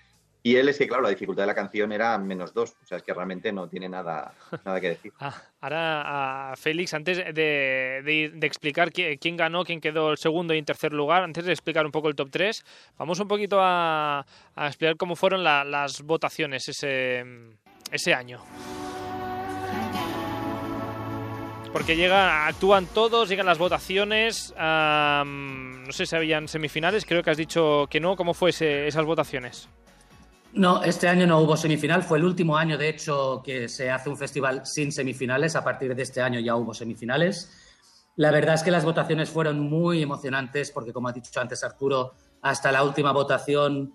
[0.50, 2.72] Y él es que, claro, la dificultad de la canción era menos dos.
[2.82, 4.34] O sea, es que realmente no tiene nada,
[4.66, 5.14] nada que decir.
[5.20, 10.56] Ah, ahora, a Félix, antes de, de explicar qui- quién ganó, quién quedó el segundo
[10.56, 12.66] y en tercer lugar, antes de explicar un poco el top 3,
[12.98, 17.24] vamos un poquito a, a explicar cómo fueron la- las votaciones ese,
[17.92, 18.42] ese año.
[21.72, 24.52] Porque llega, actúan todos, llegan las votaciones.
[24.58, 28.16] no sé si habían semifinales, creo que has dicho que no.
[28.16, 29.70] ¿Cómo fue esas votaciones?
[30.54, 32.04] No, este año no hubo semifinal.
[32.04, 35.56] Fue el último año, de hecho, que se hace un festival sin semifinales.
[35.56, 37.52] A partir de este año ya hubo semifinales.
[38.16, 42.14] La verdad es que las votaciones fueron muy emocionantes porque, como ha dicho antes Arturo,
[42.42, 43.94] hasta la última votación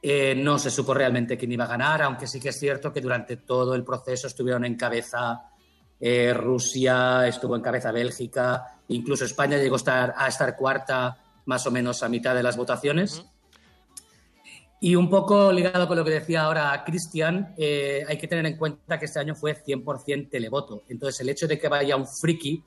[0.00, 3.00] eh, no se supo realmente quién iba a ganar, aunque sí que es cierto que
[3.00, 5.50] durante todo el proceso estuvieron en cabeza
[5.98, 11.66] eh, Rusia, estuvo en cabeza Bélgica, incluso España llegó a estar, a estar cuarta más
[11.66, 13.24] o menos a mitad de las votaciones.
[14.80, 18.56] Y un poco ligado con lo que decía ahora Cristian, eh, hay que tener en
[18.56, 20.82] cuenta que este año fue 100% televoto.
[20.88, 22.62] Entonces, el hecho de que vaya un friki,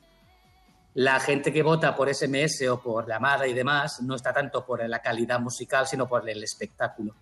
[0.96, 4.86] la gente que vota por SMS o por llamada y demás, no está tanto por
[4.90, 7.16] la calidad musical, sino por el espectáculo.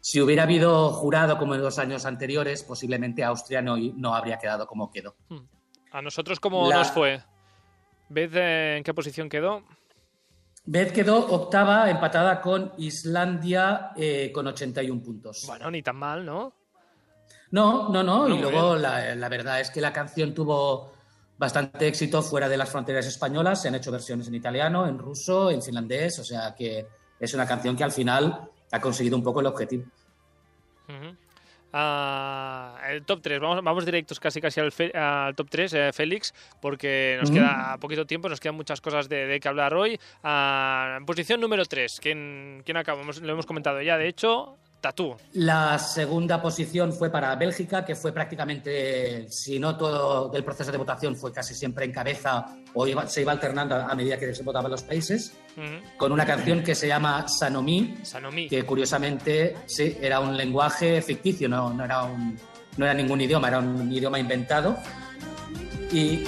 [0.00, 4.66] Si hubiera habido jurado como en los años anteriores, posiblemente Austria no, no habría quedado
[4.66, 5.14] como quedó.
[5.92, 7.22] ¿A nosotros cómo La- nos fue?
[8.08, 9.62] ¿Ves eh, en qué posición quedó?
[10.66, 15.44] Beth quedó octava, empatada con Islandia eh, con 81 puntos.
[15.46, 16.54] Bueno, ni tan mal, ¿no?
[17.50, 18.28] No, no, no.
[18.28, 20.92] No, y luego la, la verdad es que la canción tuvo
[21.36, 23.62] bastante éxito fuera de las fronteras españolas.
[23.62, 26.18] Se han hecho versiones en italiano, en ruso, en finlandés.
[26.18, 26.86] O sea que
[27.20, 29.84] es una canción que al final ha conseguido un poco el objetivo.
[31.74, 37.16] El top 3, vamos, vamos directos casi casi al, fe- al top 3, Félix, porque
[37.20, 39.98] nos queda poquito tiempo, nos quedan muchas cosas de, de que hablar hoy.
[40.22, 43.02] Ah, en posición número 3, ¿quién, quién acaba?
[43.02, 45.16] Hemos- lo hemos comentado ya, de hecho, Tatú.
[45.32, 50.76] La segunda posición fue para Bélgica, que fue prácticamente, si no todo del proceso de
[50.76, 52.44] votación, fue casi siempre en cabeza
[52.74, 55.32] o iba- se iba alternando a medida que se votaban los países,
[55.96, 58.46] con una canción que se llama Sanomi, Sanomi.
[58.46, 62.36] que curiosamente sí, era un lenguaje ficticio, no, no, era un,
[62.76, 64.76] no era ningún idioma, era un idioma inventado.
[65.92, 66.24] Y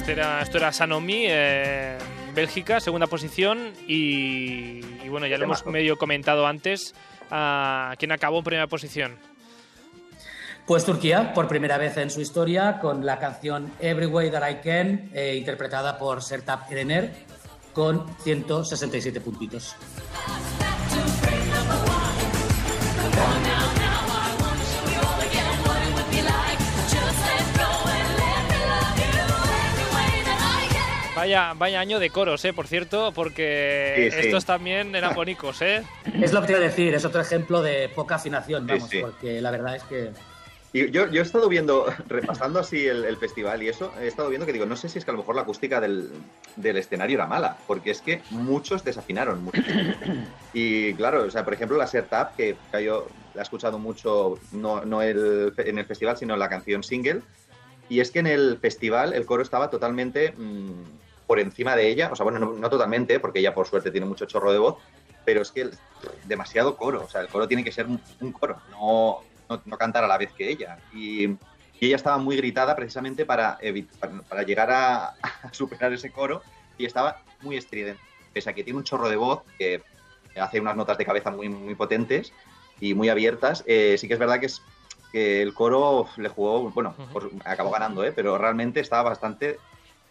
[0.00, 1.98] Este era, esto era Sanomi, eh,
[2.34, 3.74] Bélgica, segunda posición.
[3.86, 6.94] Y, y bueno, ya lo hemos medio comentado antes.
[7.28, 9.18] ¿Quién acabó en primera posición?
[10.64, 14.54] Pues Turquía, por primera vez en su historia, con la canción Every Way That I
[14.64, 17.12] Can, eh, interpretada por Sertab Erener,
[17.74, 19.76] con 167 puntitos.
[31.20, 34.26] Vaya, vaya año de coros, eh, por cierto, porque Sí, sí.
[34.28, 35.82] estos también eran bonitos, ¿eh?
[36.22, 39.00] Es lo que te iba a decir, es otro ejemplo de poca afinación, vamos, sí.
[39.02, 40.12] porque la verdad es que
[40.72, 44.30] Y yo, yo he estado viendo, repasando así el, el festival y eso, he estado
[44.30, 46.08] viendo que digo, no sé si es que a lo mejor la acústica del,
[46.56, 49.60] del escenario era mala, porque es que muchos desafinaron mucho.
[50.54, 54.36] Y claro, o sea, por ejemplo, la Sertab, que que yo la he escuchado mucho,
[54.52, 57.20] no, no el- en el festival, sino en la canción single,
[57.88, 60.72] y es que en el festival el coro estaba totalmente mm,
[61.30, 64.04] por encima de ella, o sea, bueno, no, no totalmente, porque ella por suerte tiene
[64.04, 64.82] mucho chorro de voz,
[65.22, 65.78] pero es que el-
[66.24, 69.78] demasiado coro, o sea, el coro tiene que ser un, un coro, no, no, no
[69.78, 70.82] cantar a la vez que ella.
[70.90, 71.38] Y, y
[71.86, 73.56] ella estaba muy gritada precisamente para,
[74.00, 78.02] para, para llegar a, a superar ese coro y estaba muy estridente.
[78.32, 79.84] Pese a que tiene un chorro de voz que
[80.34, 82.34] hace unas notas de cabeza muy, muy potentes
[82.80, 84.68] y muy abiertas, eh, sí que es verdad que, es,
[85.12, 87.12] que el coro le jugó, bueno, Ujú.
[87.12, 88.10] por- acabó ganando, ¿eh?
[88.10, 89.60] pero realmente estaba bastante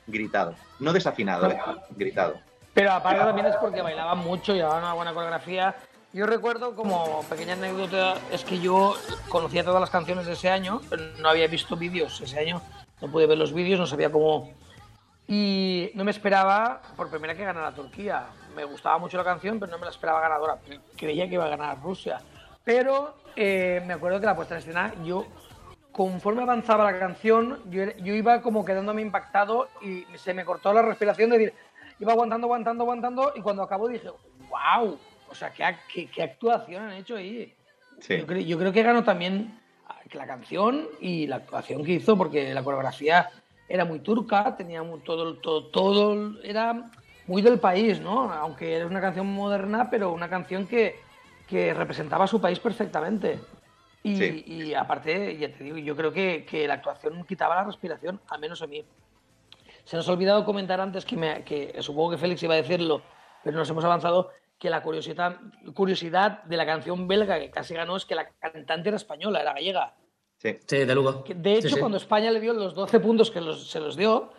[0.10, 0.56] gritado.
[0.80, 1.60] No desafinado, ¿eh?
[1.96, 2.36] gritado.
[2.74, 5.76] Pero aparte también es porque bailaban mucho, llevaban una buena coreografía.
[6.14, 8.96] Yo recuerdo como pequeña anécdota, es que yo
[9.28, 10.82] conocía todas las canciones de ese año,
[11.20, 12.62] no había visto vídeos ese año,
[13.00, 14.52] no pude ver los vídeos, no sabía cómo...
[15.28, 18.30] Y no me esperaba por primera que ganara Turquía.
[18.56, 20.58] Me gustaba mucho la canción, pero no me la esperaba ganadora.
[20.98, 22.20] Creía que iba a ganar Rusia.
[22.64, 25.28] Pero eh, me acuerdo que la puesta en escena, yo
[25.92, 31.30] conforme avanzaba la canción, yo, iba como quedándome impactado y se me cortó la respiración
[31.30, 31.54] de decir,
[32.00, 34.10] iba aguantando, aguantando, aguantando y cuando acabó dije,
[34.50, 34.98] wow,
[35.28, 37.54] o sea, qué, ac- qué, qué actuación han hecho ahí.
[38.00, 38.18] Sí.
[38.18, 42.18] Yo, creo, yo creo que ganó también ah, la canción y la actuación que hizo,
[42.18, 43.30] porque la coreografía
[43.68, 46.90] era muy turca, tenía todo, todo, todo, era
[47.28, 48.32] muy del país, ¿no?
[48.34, 51.00] Aunque era una canción moderna, pero una canción que,
[51.48, 53.40] que representaba a su país perfectamente.
[54.04, 54.44] Y, Sí.
[54.48, 58.40] y aparte, ya te digo, yo creo que, que la actuación quitaba la respiración, al
[58.40, 58.84] menos a mí.
[59.84, 63.02] Se nos ha olvidado comentar antes que, me- que supongo que Félix iba a decirlo,
[63.44, 65.38] pero nos hemos avanzado que la curiosidad,
[65.74, 69.54] curiosidad de la canción belga que casi ganó es que la cantante era española, era
[69.54, 69.94] gallega.
[70.38, 70.58] Sí.
[70.66, 71.24] Sí, de Lugo.
[71.36, 71.80] De hecho, sí.
[71.80, 74.32] cuando España le dio los 12 puntos que los- se los dio,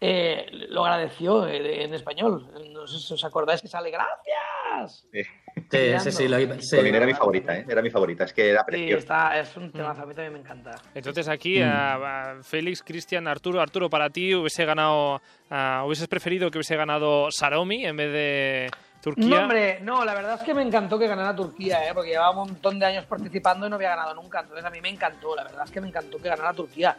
[0.00, 2.48] eh, lo agradeció eh, en español.
[2.72, 5.06] No sé si os acordáis que sale ¡Gracias!
[5.12, 5.22] Sí.
[5.70, 6.76] Sí, sí, sí, lo sí.
[6.78, 7.64] Era mi favorita, ¿eh?
[7.68, 8.98] Era mi favorita, es que era Sí, preciosa.
[8.98, 10.72] está, es un temazo, a mí también me encanta.
[10.94, 11.94] Entonces aquí, a-
[12.38, 15.20] a Félix, Cristian, Arturo, Arturo, para ti hubiese ganado,
[15.84, 19.28] hubieses preferido que hubiese ganado Saromi en vez de Turquía.
[19.28, 21.92] No, hombre, no, la verdad es que me encantó que ganara Turquía, ¿eh?
[21.94, 24.40] porque llevaba un montón de años participando y no había ganado nunca.
[24.40, 26.96] Entonces a mí me encantó, la verdad es que me encantó que ganara Turquía.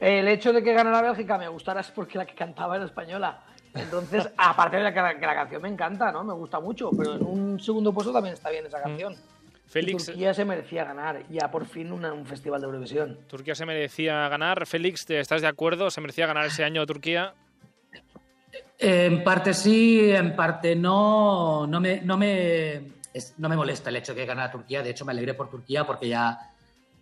[0.00, 3.40] El hecho de que ganara Bélgica me gustara es porque la que cantaba era española.
[3.74, 6.24] Entonces, aparte de la que, la, que la canción me encanta, ¿no?
[6.24, 9.12] Me gusta mucho, pero en un segundo puesto también está bien esa canción.
[9.14, 13.18] Y Félix, Turquía se merecía ganar, ya por fin una- un festival de Eurovisión.
[13.26, 14.64] Turquía se merecía ganar.
[14.66, 15.90] Félix, ¿te- ¿estás de acuerdo?
[15.90, 17.34] ¿Se merecía ganar ese año Turquía?
[18.78, 21.66] En parte sí, en parte no.
[21.66, 22.74] No me, no me,
[23.12, 24.82] es- no me molesta el hecho de que ganara Turquía.
[24.82, 26.38] De hecho, me alegré por Turquía porque ya,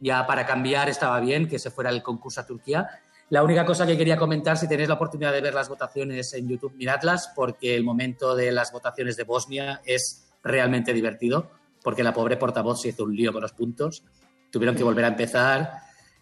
[0.00, 2.88] ya para cambiar estaba bien que se fuera el concurso a Turquía.
[3.30, 6.46] La única cosa que quería comentar, si tenéis la oportunidad de ver las votaciones en
[6.48, 11.50] YouTube, miradlas, porque el momento de las votaciones de Bosnia es realmente divertido,
[11.82, 14.04] porque la pobre portavoz se hizo un lío con los puntos.
[14.50, 15.72] Tuvieron que volver a empezar,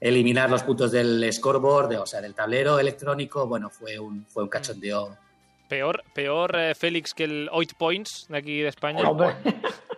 [0.01, 3.47] eliminar los puntos del scoreboard, de- o sea, del tablero electrónico.
[3.49, 5.17] Bueno, fue un, fue un cachondeo.
[5.69, 9.03] Peor, peor eh, Félix que el 8 Points de aquí de España.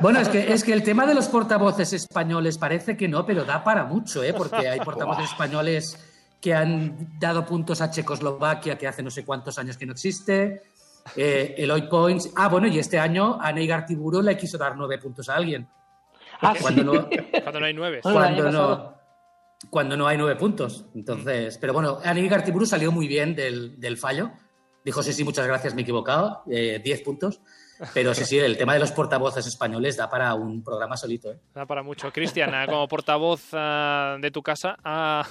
[0.00, 3.44] Bueno, es que, es que el tema de los portavoces españoles parece que no, pero
[3.44, 4.32] da para mucho, ¿eh?
[4.32, 5.98] porque hay portavoces españoles
[6.40, 10.62] que han dado puntos a Checoslovaquia, que hace no sé cuántos años que no existe.
[11.16, 12.30] Eh, el Oid Points.
[12.36, 15.68] Ah, bueno, y este año a Ney Gartiburu le quiso dar nueve puntos a alguien.
[16.40, 16.86] ah, Cuando sí.
[16.86, 17.08] no,
[17.42, 18.00] Cuando no hay nueve.
[18.02, 18.94] Cuando, no,
[19.70, 20.86] cuando no hay nueve puntos.
[20.94, 24.32] Entonces, pero bueno, Anil Gartiburu salió muy bien del, del fallo.
[24.84, 26.42] Dijo, sí, sí, muchas gracias, me he equivocado.
[26.50, 27.40] eh, diez puntos.
[27.94, 31.32] Pero sí, sí, el tema de los portavoces españoles da para un programa solito.
[31.32, 31.36] ¿eh?
[31.54, 32.12] Da para mucho.
[32.12, 35.24] Cristian, eh, como portavoz ah, de tu casa, a,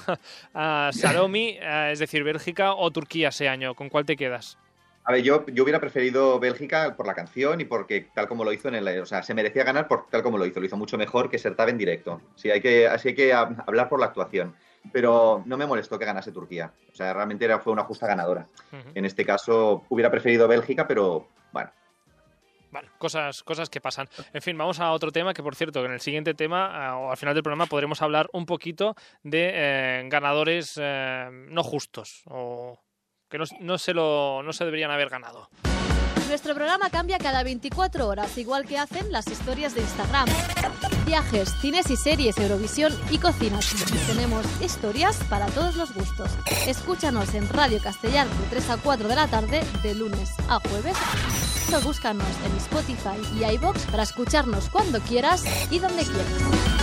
[0.54, 4.58] a Salomí, eh, es decir, Bélgica o Turquía ese año, ¿con cuál te quedas?
[5.04, 8.54] A ver, yo, yo hubiera preferido Bélgica por la canción y porque tal como lo
[8.54, 9.00] hizo en el...
[9.02, 10.60] O sea, se merecía ganar por tal como lo hizo.
[10.60, 12.22] Lo hizo mucho mejor que Sertab en directo.
[12.36, 14.54] Sí, hay que, así hay que hab- hablar por la actuación.
[14.92, 16.72] Pero no me molestó que ganase Turquía.
[16.92, 18.46] O sea, realmente era, fue una justa ganadora.
[18.94, 21.72] En este caso hubiera preferido Bélgica, pero bueno.
[22.72, 24.08] Bueno, cosas, cosas que pasan.
[24.34, 27.12] En fin, vamos a otro tema que, por cierto, en el siguiente tema, ah, o
[27.12, 32.80] al final del programa, podremos hablar un poquito de eh, ganadores eh, no justos o
[33.30, 35.50] que no, no se lo, no se deberían haber ganado.
[36.28, 40.28] Nuestro programa cambia cada 24 horas, igual que hacen las historias de Instagram.
[41.06, 43.60] Viajes, cines y series, Eurovisión y cocina.
[44.08, 46.32] Tenemos historias para todos los gustos.
[46.68, 50.96] Escúchanos en Radio Castellar de 3 a 4 de la tarde, de lunes a jueves.
[51.76, 56.81] O búscanos en Spotify y iBox para escucharnos cuando quieras y donde quieras.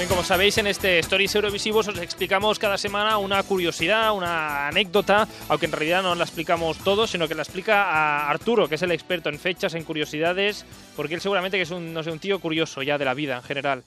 [0.00, 5.28] Bien, como sabéis, en este Stories Eurovisivos os explicamos cada semana una curiosidad, una anécdota,
[5.46, 8.82] aunque en realidad no la explicamos todos, sino que la explica a Arturo, que es
[8.82, 10.64] el experto en fechas, en curiosidades,
[10.96, 13.36] porque él seguramente que es un, no sé, un tío curioso ya de la vida
[13.36, 13.84] en general,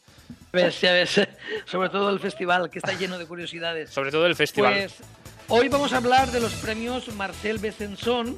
[0.51, 1.07] A ver, sí, a ver,
[1.65, 3.89] sobre todo el festival, que está lleno de curiosidades.
[3.89, 4.71] sobre todo el festival.
[4.71, 4.93] Pues
[5.47, 8.37] hoy vamos a hablar de los premios Marcel Bezençon,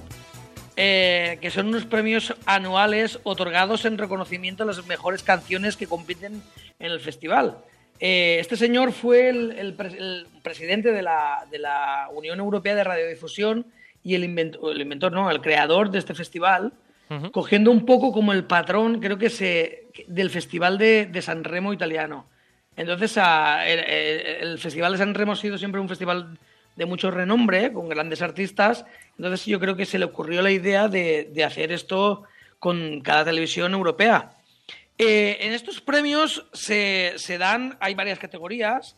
[0.76, 6.42] eh, que son unos premios anuales otorgados en reconocimiento a las mejores canciones que compiten
[6.80, 7.58] en el festival.
[8.00, 12.76] Eh, este señor fue el, el pres- el presidente de la, de la Unión Europea
[12.76, 13.68] de Radiodifusión
[14.04, 16.74] y el inventor, el inventor, no, el creador de este festival,
[17.32, 21.72] cogiendo un poco como el patrón, creo que se, del festival de, de San Remo
[21.72, 22.28] italiano.
[22.76, 26.38] Entonces, a- el Festival de San Remo ha sido siempre un festival
[26.76, 28.86] de mucho renombre, con grandes artistas.
[29.18, 32.24] Entonces, yo creo que se le ocurrió la idea de, de hacer esto
[32.60, 34.32] con cada televisión europea.
[34.98, 38.96] Eh, en estos premios se, se dan, hay varias categorías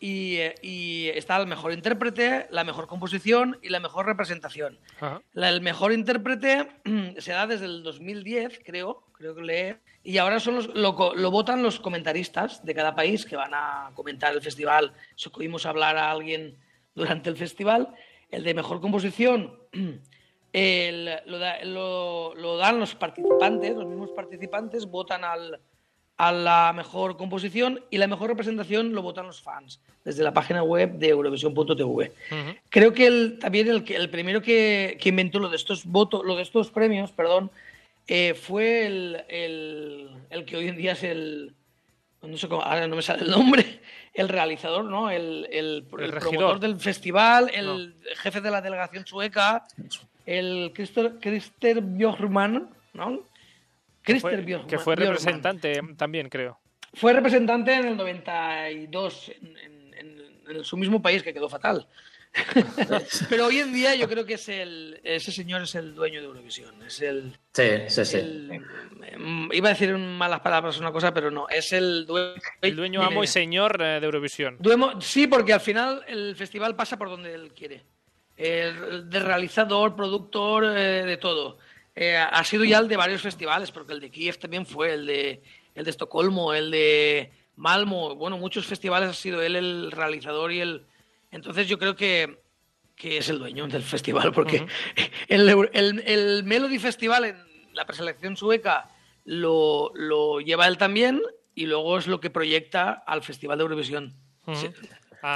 [0.00, 4.78] y, eh, y está el mejor intérprete, la mejor composición y la mejor representación.
[5.32, 6.66] La- el mejor intérprete
[7.18, 11.30] se da desde el 2010, creo, creo que leí, y ahora son los, lo, lo
[11.30, 14.92] votan los comentaristas de cada país que van a comentar el festival.
[15.16, 16.56] Si oímos hablar a alguien
[16.96, 17.88] durante el festival,
[18.32, 19.54] el de mejor composición
[20.52, 25.60] el- lo, da- lo- lo dan los participantes, los mismos participantes votan al,
[26.16, 30.62] a la mejor composición y la mejor representación lo votan los fans desde la página
[30.62, 32.12] web de Eurovisión.tv.
[32.70, 36.24] Creo que el, también el, que- el primero que, que inventó lo de estos votos,
[36.24, 37.50] lo de estos premios, perdón,
[38.08, 41.52] eh, fue el, el- el que hoy en día es el
[42.22, 43.80] no sé cómo, ahora no me sale el nombre,
[44.16, 45.10] el realizador, ¿no?
[45.10, 46.20] El, el, El el regidor.
[46.20, 49.64] promotor del festival, el jefe de la delegación sueca,
[50.24, 53.20] el Christer, Christer Björkman, ¿no?
[54.02, 55.08] Que Christer fue, Björkman- que fue Björkman.
[55.16, 56.58] representante también, creo.
[56.94, 61.86] Fue representante en el 92 en, en- en- en su mismo país, que quedó fatal.
[63.28, 66.26] Pero hoy en día yo creo que es el, ese señor es el dueño de
[66.26, 66.82] Eurovisión.
[66.82, 68.16] Es el, Sí, sí, sí.
[68.18, 68.60] el-
[69.18, 71.48] mm, iba a decir en malas palabras una cosa, pero no.
[71.48, 72.34] Es el dueño.
[72.60, 74.58] El dueño, amo y señor eh, de Eurovisión.
[74.58, 77.82] Duemo- sí, porque al final el festival pasa por donde él quiere.
[78.36, 81.58] El, el de realizador, productor, eh, de todo.
[81.94, 85.06] Eh, ha sido ya el de varios festivales, porque el de Kiev también fue, el
[85.06, 85.42] de,
[85.74, 88.14] el de Estocolmo, el de Malmo.
[88.14, 90.84] Bueno, muchos festivales ha sido él el realizador y el.
[91.30, 92.42] Entonces yo creo que,
[92.94, 94.66] que es el dueño del festival, porque
[95.28, 97.36] el, Euro- el, el Melody Festival en
[97.74, 98.88] la preselección sueca
[99.24, 101.20] lo, lo lleva él también
[101.54, 104.14] y luego es lo que proyecta al Festival de Eurovisión.
[104.46, 104.52] Ah,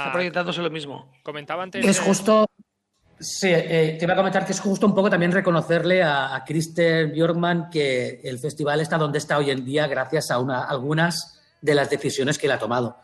[0.05, 1.11] Está proyectándose lo mismo.
[1.23, 1.85] comentaba antes.
[1.85, 2.45] Es justo.
[3.19, 6.43] Sí, eh, te iba a comentar que es justo un poco también reconocerle a, a
[6.43, 11.39] Kristen Bjorkman que el festival está donde está hoy en día gracias a una, algunas
[11.61, 12.97] de las decisiones que él ha tomado.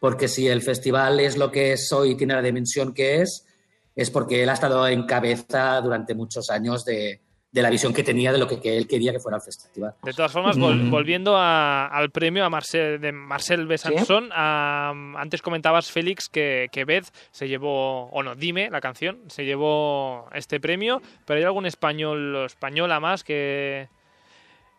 [0.00, 3.46] Porque si el festival es lo que es hoy y tiene la dimensión que es,
[3.94, 7.20] es porque él ha estado en cabeza durante muchos años de,
[7.52, 9.94] de la visión que tenía de lo que, que él quería que fuera el festival.
[10.02, 10.90] De todas formas, vol- Mm.
[10.90, 16.84] volviendo a- al premio a Marcel, de Marcel Besançon, a- antes comentabas, Félix, que, que
[16.86, 21.66] Beth se llevó, o no, dime la canción, se llevó este premio, pero ¿hay algún
[21.66, 23.88] español o española más que,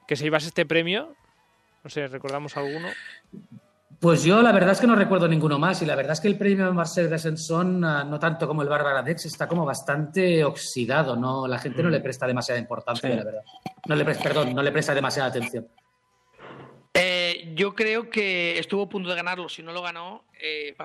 [0.07, 1.13] que se llevase este premio?
[1.83, 2.87] No sé, ¿recordamos alguno?
[4.01, 6.27] Pues yo la verdad es que no recuerdo ninguno más y la verdad es que
[6.27, 11.15] el premio Marcel Besançon, ah, no tanto como el Bárbara Dex, está como bastante oxidado,
[11.15, 11.47] ¿no?
[11.47, 13.15] La gente no le presta demasiada importancia, Sí.
[13.15, 13.41] la verdad.
[13.87, 15.67] No le presta, perdón, no le presta demasiada atención.
[16.95, 19.47] Eh, yo creo que estuvo a punto de ganarlo.
[19.47, 20.75] Si no lo ganó, eh.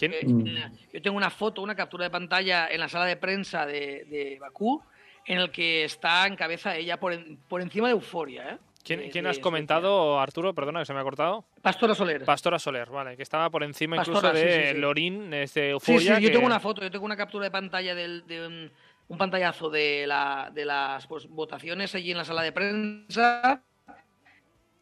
[0.00, 4.06] Eh, Yo tengo una foto, una captura de pantalla en la sala de prensa de,
[4.08, 4.80] de Bakú,
[5.26, 8.50] en el que está en cabeza ella por, en- por encima de Euforia.
[8.52, 8.58] ¿eh?
[8.84, 9.42] ¿Quién, De- quién de has Suecia.
[9.42, 10.54] comentado, Arturo?
[10.54, 11.44] Perdona, que se me ha cortado.
[11.62, 12.24] Pastora Soler.
[12.24, 14.78] Pastora Soler, vale, que estaba por encima Pastora, incluso de sí, sí, sí.
[14.80, 16.18] Lorín, este sí, sí, Euforia.
[16.18, 18.72] yo que- tengo una foto, yo tengo una captura de pantalla del- de un,
[19.08, 23.62] un pantallazo de, la, de las pues, votaciones allí en la sala de prensa.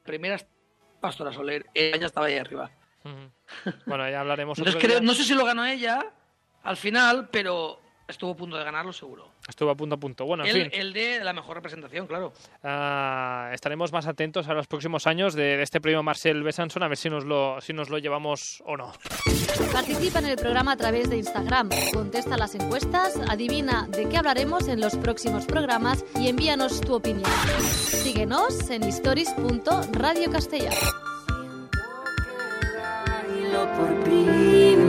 [0.05, 0.47] Primera es
[1.01, 2.71] Pastora Soler, ella estaba ahí arriba.
[3.87, 5.07] Bueno, ya hablaremos Entonces otro creo, día.
[5.07, 6.05] no sé si lo ganó ella
[6.63, 9.31] al final, pero estuvo a punto de ganarlo seguro.
[9.51, 10.25] Estuvo a punto a punto.
[10.25, 10.81] Bueno, en el, fin.
[10.81, 12.33] el de la mejor representación, claro.
[12.63, 16.89] Ah, estaremos más atentos a los próximos años de, de este premio Marcel Besançon a
[16.89, 18.93] ver si nos lo si nos lo llevamos o no.
[19.73, 24.69] Participa en el programa a través de Instagram, contesta las encuestas, adivina de qué hablaremos
[24.69, 27.31] en los próximos programas y envíanos tu opinión.
[27.61, 30.77] Síguenos en stories.radiocastellano.
[33.77, 34.80] por primera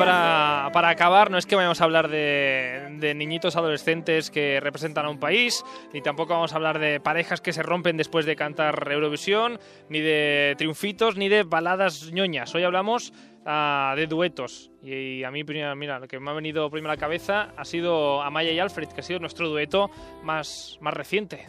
[0.00, 5.06] para, para acabar, no es que vayamos a hablar de, de niñitos adolescentes que representan
[5.06, 8.36] a un país, ni tampoco vamos a hablar de parejas que se rompen después de
[8.36, 12.54] cantar Eurovisión, ni de triunfitos, ni de baladas ñoñas.
[12.54, 13.12] Hoy hablamos
[13.44, 14.70] ah, de duetos.
[14.82, 18.22] Y, a mí, mira, lo que me ha venido primero a la cabeza ha sido
[18.22, 19.90] Amaya y Alfred, que ha sido nuestro dueto
[20.22, 21.46] más, más reciente.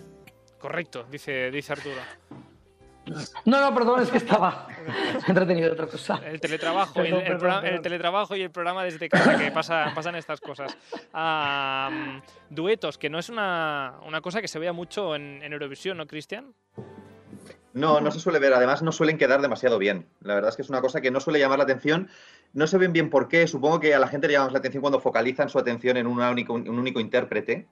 [0.59, 2.50] Correcto, dice, dice Arturo.
[3.45, 4.67] No, no, perdón, es que estaba
[5.27, 6.21] entretenido de otra cosa.
[6.23, 7.81] El teletrabajo, el, Perdón, el perdón, programa- el perdón.
[7.83, 10.77] teletrabajo y el programa desde casa, que pasa, pasan estas cosas.
[11.13, 15.97] Mm, duetos, que no es una, una cosa que se vea mucho en, en Eurovisión,
[15.97, 16.53] ¿no, Cristian?
[17.73, 18.53] No, no se suele ver.
[18.53, 20.05] Además, no suelen quedar demasiado bien.
[20.21, 22.09] La verdad es que es una cosa que no suele llamar la atención.
[22.53, 23.47] No se ven bien por qué.
[23.47, 26.05] Supongo que a la gente le llama más la atención cuando focalizan su atención en
[26.05, 27.67] una único- un único intérprete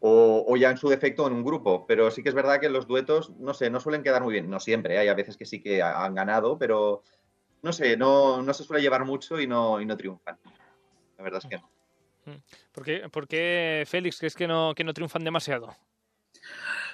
[0.00, 1.86] o, o ya en su defecto en un grupo.
[1.86, 4.50] Pero sí que es verdad que los duetos, no sé, no suelen quedar muy bien.
[4.50, 4.94] No siempre.
[4.94, 4.98] ¿eh?
[4.98, 7.02] Hay a veces que sí que ha- han ganado, pero
[7.62, 10.38] no sé, no, no se suele llevar mucho y no, y no triunfan.
[11.18, 11.70] La verdad es que no.
[12.72, 15.74] ¿Por qué, por qué, Félix, crees que no, que no triunfan demasiado?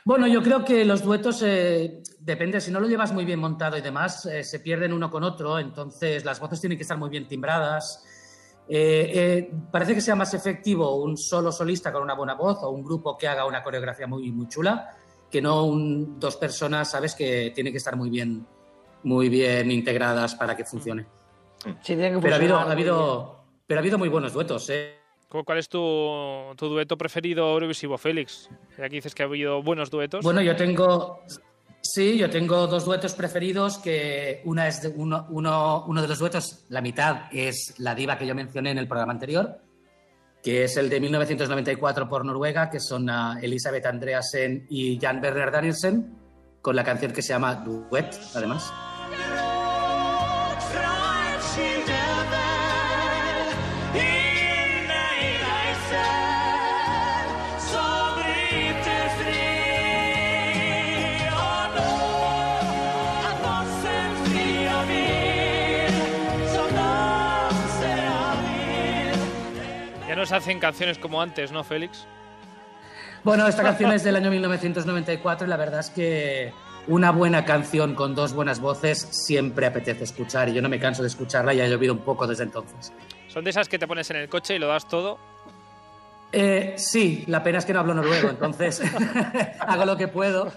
[0.04, 3.76] Bueno, yo creo que los duetos, eh, depende, si no lo llevas muy bien montado
[3.76, 7.10] y demás, eh, se pierden uno con otro, entonces las voces tienen que estar muy
[7.10, 8.04] bien timbradas.
[8.68, 12.70] Eh, eh, parece que sea más efectivo un solo solista con una buena voz o
[12.70, 14.90] un grupo que haga una coreografía muy, muy chula
[15.30, 17.14] que no un- dos personas, ¿sabes?
[17.14, 18.46] Que tienen que estar muy bien,
[19.04, 21.06] muy bien integradas para que funcione.
[21.64, 23.36] Sí, tiene que Pero ha habido, ha
[23.66, 24.96] pero ha habido muy buenos duetos, ¿eh?
[25.28, 26.08] ¿Cu- ¿Cuál es tu,
[26.56, 28.48] tu dueto preferido Eurovisivo, Félix?
[28.78, 30.24] Ya que dices que ha habido buenos duetos.
[30.24, 31.20] Bueno, yo tengo.
[31.92, 36.64] Sí, yo tengo dos duetos preferidos, que una es uno, uno, uno de los duetos,
[36.68, 39.60] la mitad es la diva que yo mencioné en el programa anterior,
[40.42, 45.52] que es el de 1994 por Noruega, que son ah, Elisabeth Andreasen y Jan Werner
[45.52, 46.18] Danielsen,
[46.60, 48.72] con la canción que se llama Duet, además.
[70.26, 72.04] Ya no se hacen canciones como antes, ¿no, Félix?
[73.22, 76.52] Bueno, esta canción es del año 1994 y la verdad es que
[76.88, 81.02] una buena canción con dos buenas voces siempre apetece escuchar y yo no me canso
[81.02, 82.92] de escucharla y ha llovido un poco desde entonces.
[83.28, 85.18] Son de esas que te pones en el coche y lo das todo.
[86.32, 88.82] Eh, sí, la pena es que no hablo noruego, entonces
[89.60, 90.52] hago lo que puedo,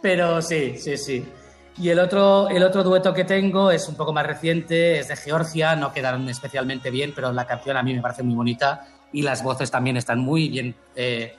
[0.00, 1.28] pero sí, sí, sí.
[1.76, 5.16] Y el otro, el otro dueto que tengo es un poco más reciente, es de
[5.16, 9.22] Georgia, no quedaron especialmente bien, pero la canción a mí me parece muy bonita y
[9.22, 11.34] las voces también están muy bien, eh,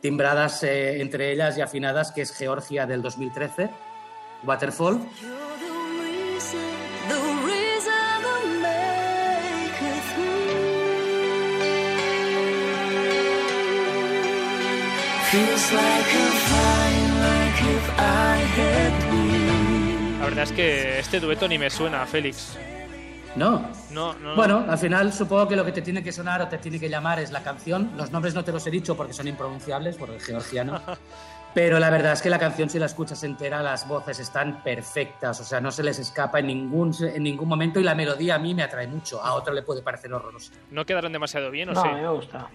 [0.00, 3.70] timbradas eh, entre ellas y afinadas, que es Georgia del 2013,
[4.44, 5.00] Waterfall.
[20.18, 22.56] La verdad es que este dueto ni me suena, Félix.
[23.36, 23.70] ¿No?
[23.90, 24.34] No, no.
[24.36, 26.88] Bueno, al final supongo que lo que te tiene que sonar o te tiene que
[26.88, 27.92] llamar es la canción.
[27.96, 30.80] Los nombres no te los he dicho porque son impronunciables, por el georgiano.
[31.54, 35.38] Pero la verdad es que la canción, si la escuchas entera, las voces están perfectas.
[35.40, 38.38] O sea, no se les escapa en ningún, en ningún momento y la melodía a
[38.38, 39.22] mí me atrae mucho.
[39.22, 40.52] A otro le puede parecer horrorosa.
[40.70, 41.88] ¿No quedaron demasiado bien o No, sí?
[41.88, 42.48] mí me gusta.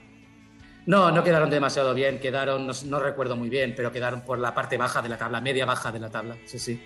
[0.87, 2.19] No, no quedaron demasiado bien.
[2.19, 5.41] Quedaron, no, no recuerdo muy bien, pero quedaron por la parte baja de la tabla,
[5.41, 6.35] media baja de la tabla.
[6.45, 6.81] Sí, sí.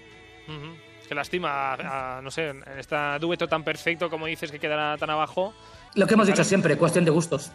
[0.50, 0.91] Ujú.
[1.08, 4.98] Qué lástima, a- a- no sé, en este dueto tan perfecto como dices que quedará
[4.98, 5.54] tan abajo.
[5.96, 7.52] Lo que hemos dicho siempre, cuestión de gustos.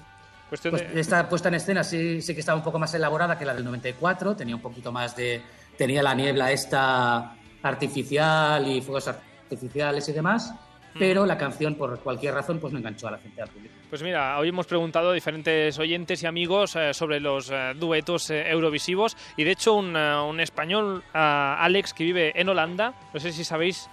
[0.48, 1.00] Cuestión Pues de...
[1.00, 3.64] esta puesta en escena sí, sí que estaba un poco más elaborada que la del
[3.64, 5.42] 94, tenía un poquito más de...
[5.76, 10.52] tenía la niebla esta artificial y fuegos artificiales y demás,
[10.98, 13.74] pero la canción por cualquier razón pues no enganchó a la gente al público.
[13.88, 18.30] Pues mira, hoy hemos preguntado a diferentes oyentes y amigos eh, sobre los eh, duetos
[18.30, 22.94] eh, eurovisivos y de hecho un, eh, un español, eh, Alex, que vive en Holanda,
[23.14, 23.88] no sé si sabéis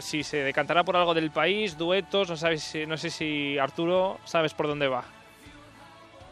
[0.00, 4.52] si se decantará por algo del país, duetos, no, sabéis, no sé si Arturo sabes
[4.52, 5.04] por dónde va.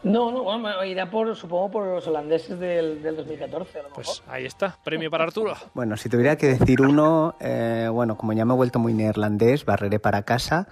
[0.05, 4.03] No, no, bueno, irá por, supongo por los holandeses del, del 2014, a lo mejor.
[4.05, 5.55] Pues ahí está, premio para Arturo.
[5.73, 9.65] Bueno, si tuviera que decir uno, eh, bueno, como ya me he vuelto muy neerlandés,
[9.65, 10.67] barreré para casa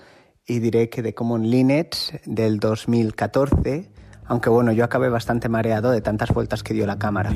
[0.45, 3.91] y diré que de Common Linnets del 2014,
[4.25, 7.31] aunque bueno, yo acabé bastante mareado de tantas vueltas que dio la cámara.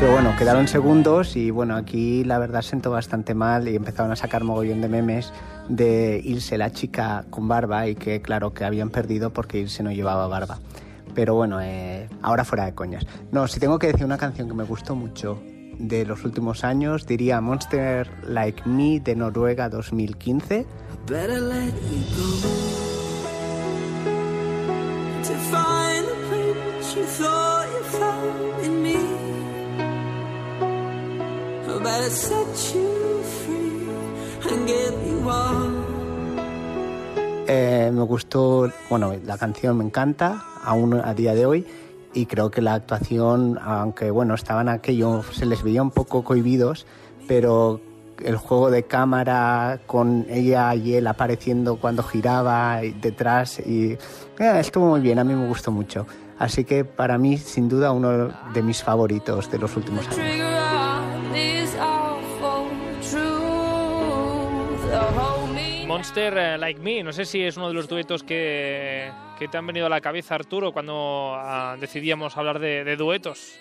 [0.00, 4.16] Pero bueno, quedaron segundos y bueno, aquí la verdad sentó bastante mal y empezaron a
[4.16, 5.32] sacar mogollón de memes
[5.68, 9.90] de Ilse, la chica con barba, y que claro que habían perdido porque Ilse no
[9.90, 10.60] llevaba barba.
[11.16, 13.04] Pero bueno, eh, ahora fuera de coñas.
[13.32, 15.42] No, si tengo que decir una canción que me gustó mucho
[15.80, 20.64] de los últimos años, diría Monster Like Me de Noruega 2015.
[21.08, 21.72] Better let
[26.94, 27.66] you thought
[28.62, 29.07] you.
[31.88, 33.88] Better set you free
[34.52, 35.70] and give you all.
[37.46, 41.66] Eh, me gustó, bueno, la canción me encanta, aún a día de hoy,
[42.12, 46.84] y creo que la actuación, aunque bueno, estaban aquello, se les veía un poco cohibidos,
[47.26, 47.80] pero
[48.22, 53.92] el juego de cámara con ella y él apareciendo cuando giraba y detrás, y
[54.38, 56.06] eh, estuvo muy bien, a mí me gustó mucho.
[56.38, 60.47] Así que para mí, sin duda, uno de mis favoritos de los últimos años.
[65.98, 69.58] Monster eh, Like Me, no sé si es uno de los duetos que, que te
[69.58, 73.58] han venido a la cabeza, Arturo, cuando ah, decidíamos hablar de, de duetos.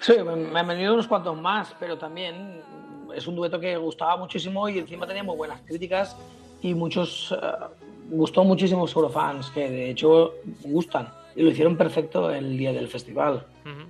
[0.00, 2.62] Sí, me, han venido unos cuantos más, pero también
[3.14, 6.16] es un dueto que gustaba muchísimo y encima tenía muy buenas críticas
[6.62, 7.46] y muchos eh,
[8.08, 13.44] gustó muchísimo eurofans, que de hecho gustan y lo hicieron perfecto el día del festival.
[13.66, 13.84] Ujú.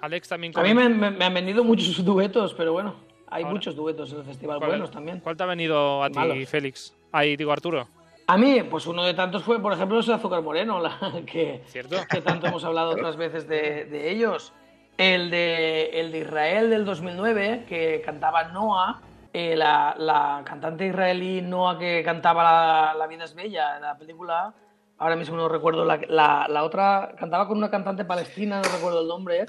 [0.00, 2.94] Alex también A mí me, me- me han venido muchos duetos, pero bueno,
[3.30, 5.20] hay Ahora, muchos duetos en el festival ¿Cuál- buenos también.
[5.20, 6.48] ¿Cuál te ha venido a ti, Malos.
[6.48, 6.94] Félix?
[7.12, 7.88] Ahí digo Arturo.
[8.28, 11.96] A mí, pues uno de tantos fue, por ejemplo, ese Azúcar Moreno, la, que, ¿Cierto?
[12.10, 14.52] que tanto hemos hablado otras veces de, de ellos.
[14.98, 19.00] El de, el de Israel del 2009, que cantaba Noah,
[19.32, 23.96] eh, la, la cantante israelí Noah que cantaba la, La vida es bella, en la
[23.98, 24.54] película,
[24.98, 29.02] ahora mismo no recuerdo, la, la, la otra cantaba con una cantante palestina, no recuerdo
[29.02, 29.46] el nombre.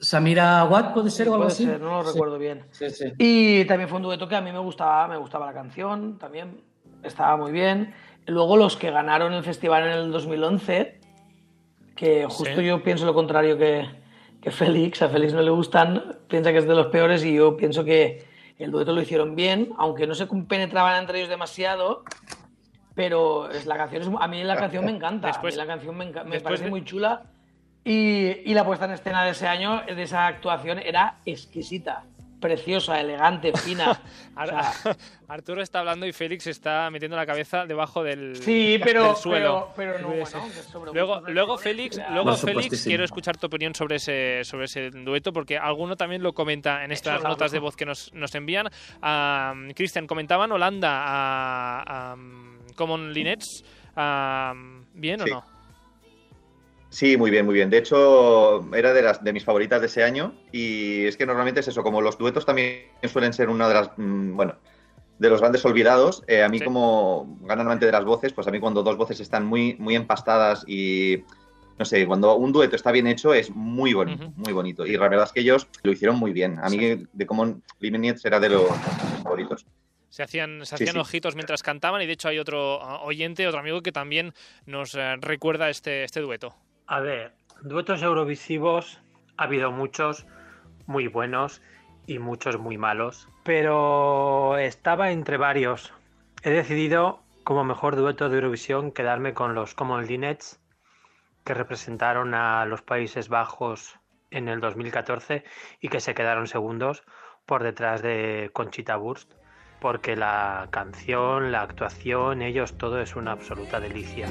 [0.00, 1.64] Samira Watt puede ser o algo Puede así.
[1.64, 2.12] ser, no lo Sí.
[2.12, 2.66] recuerdo bien.
[2.70, 3.12] Sí, sí.
[3.18, 6.60] Y también fue un dueto que a mí me gustaba, me gustaba la canción, también
[7.02, 7.94] estaba muy bien.
[8.26, 11.00] Luego los que ganaron el festival en el 2011,
[11.96, 12.64] que justo Sí.
[12.66, 13.86] yo pienso lo contrario que,
[14.40, 17.56] que Félix, a Félix no le gustan, piensa que es de los peores y yo
[17.56, 18.24] pienso que
[18.58, 22.04] el dueto lo hicieron bien, aunque no se penetraban entre ellos demasiado,
[22.94, 25.74] pero es, la canción es, a mí la canción me encanta, Después- a mí la
[25.74, 27.22] canción me, me después parece de- muy chula
[27.84, 32.04] y, y la puesta en escena de ese año, de esa actuación, era exquisita,
[32.40, 34.00] preciosa, elegante, fina.
[34.36, 34.72] O sea,
[35.28, 39.72] Arturo está hablando y Félix está metiendo la cabeza debajo del, sí, pero, del suelo.
[39.76, 40.32] pero, pero no, Sí.
[40.38, 42.90] bueno, sobre Luego, luego Félix, era- luego Por Félix, supuestísimo.
[42.90, 46.90] quiero escuchar tu opinión sobre ese, sobre ese dueto, porque alguno también lo comenta en
[46.92, 48.68] estas Eso, notas de voz que nos, nos envían.
[49.02, 53.64] Ah, Cristian, comentaban Holanda a, a, um, Common Linnets.
[53.96, 54.54] Ah,
[54.94, 55.44] ¿Bien o no?
[56.90, 57.70] Sí, muy bien, muy bien.
[57.70, 61.60] De hecho, era de las de mis favoritas de ese año y es que normalmente
[61.60, 64.54] es eso, como los duetos también suelen ser una de las, mm, bueno,
[65.18, 66.22] de los grandes olvidados.
[66.28, 66.64] eh, a mí Sí.
[66.64, 69.96] como gran amante de las voces, pues a mí cuando dos voces están muy, muy
[69.96, 71.24] empastadas y
[71.76, 74.86] no sé, cuando un dueto está bien hecho es muy bonito, muy bonito.
[74.86, 76.60] Y la verdad es que ellos lo hicieron muy bien.
[76.62, 78.68] A mí de como Limenietz era de los
[79.24, 79.66] favoritos.
[80.14, 80.98] Se hacían, se hacían sí.
[81.00, 84.32] ojitos mientras cantaban y de hecho hay otro ah, oyente, otro amigo que también
[84.64, 86.54] nos eh, recuerda este, este dueto.
[86.86, 89.00] A ver, duetos eurovisivos
[89.36, 90.24] ha habido muchos
[90.86, 91.62] muy buenos
[92.06, 95.92] y muchos muy malos, pero estaba entre varios.
[96.44, 100.60] He decidido como mejor dueto de Eurovisión quedarme con los Common Linnets
[101.42, 103.98] que representaron a los Países Bajos
[104.30, 105.42] en el 2014
[105.80, 107.02] y que se quedaron segundos
[107.46, 109.34] por detrás de Conchita Wurst,
[109.84, 114.26] porque la canción, la actuación, ellos todo es una absoluta delicia.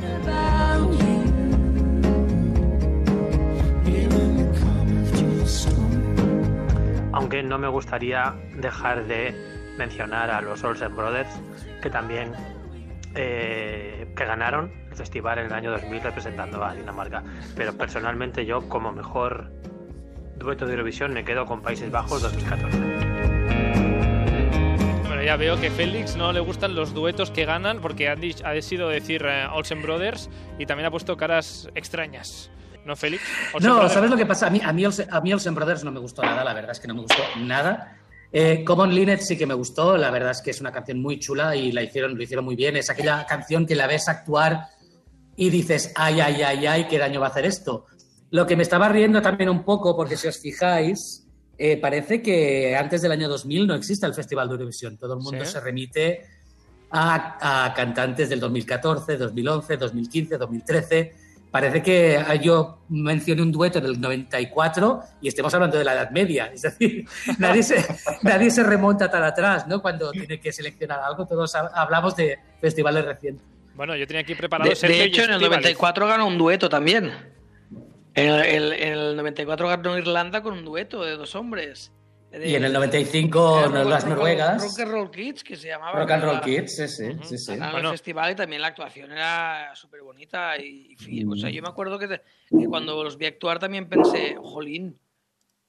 [7.11, 9.35] Aunque no me gustaría dejar de
[9.77, 11.29] mencionar a los Olsen Brothers,
[11.83, 12.31] que también
[13.13, 17.23] eh, que ganaron el festival en el año 2000 representando a Dinamarca.
[17.55, 19.51] Pero personalmente yo como mejor
[20.35, 23.02] dueto de Eurovisión me quedo con Países Bajos 2014.
[25.25, 28.89] Ya veo que Félix no le gustan los duetos que ganan porque ha, ha decidido
[28.89, 32.51] decir eh, Olsen Brothers y también ha puesto caras extrañas.
[32.85, 33.23] ¿No, Félix?
[33.53, 33.93] Olsen No, Brothers.
[33.93, 34.47] ¿sabes lo que pasa?
[34.47, 36.71] A mí, a mí, Olsen, a mí Olsen Brothers no me gustó nada, la verdad
[36.71, 37.97] es que no me gustó nada.
[38.33, 41.19] Eh, Common Linnet sí que me gustó, la verdad es que es una canción muy
[41.19, 42.75] chula y la hicieron, lo hicieron muy bien.
[42.75, 44.65] Es aquella canción que la ves actuar
[45.37, 47.85] y dices, ay, ay, ay, ay, qué daño va a hacer esto.
[48.31, 51.22] Lo que me estaba riendo también un poco, porque si os fijáis,
[51.57, 54.97] eh, parece que antes del año 2000 no existe el Festival de Eurovisión.
[54.97, 55.51] Todo el mundo Sí.
[55.51, 56.21] se remite
[56.91, 61.13] a, a cantantes del 2014, 2011, 2015, 2013.
[61.51, 66.09] Parece que ah, yo mencioné un dueto del 94 y estemos hablando de la Edad
[66.09, 66.47] Media.
[66.53, 67.05] Es decir,
[67.37, 67.85] nadie se,
[68.23, 69.79] nadie se remonta tan atrás, ¿no?
[69.81, 73.45] Cuando tiene que seleccionar algo, todos ha- hablamos de festivales recientes.
[73.75, 75.63] Bueno, yo tenía aquí preparado De, Sergio de y hecho, en el Estíbaliz.
[75.65, 77.11] 94 ganó un dueto también.
[78.15, 81.91] En el, el- en el 94 ganó Irlanda con un dueto de dos hombres.
[82.31, 85.43] De- Y en el 95 Era no, Rock- las Rock- noruegas, Rock and Roll Kids,
[85.43, 85.99] que se llamaba.
[85.99, 87.23] Rock and Roll Kids, sí, sí, Ujú.
[87.23, 87.55] sí, sí.
[87.57, 87.77] Bueno.
[87.79, 90.57] el festival y también la actuación era súper bonita.
[90.57, 94.35] Y, y- o sea, yo me acuerdo que, que cuando los vi actuar también pensé,
[94.41, 94.97] jolín,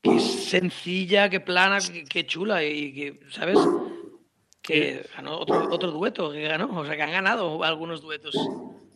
[0.02, 2.62] qué sencilla, qué plana, qué, qué chula.
[2.64, 3.58] Y que, ¿sabes?
[4.62, 6.78] Que ganó otro, otro dueto, que ganó.
[6.80, 8.34] O sea, que han ganado algunos duetos.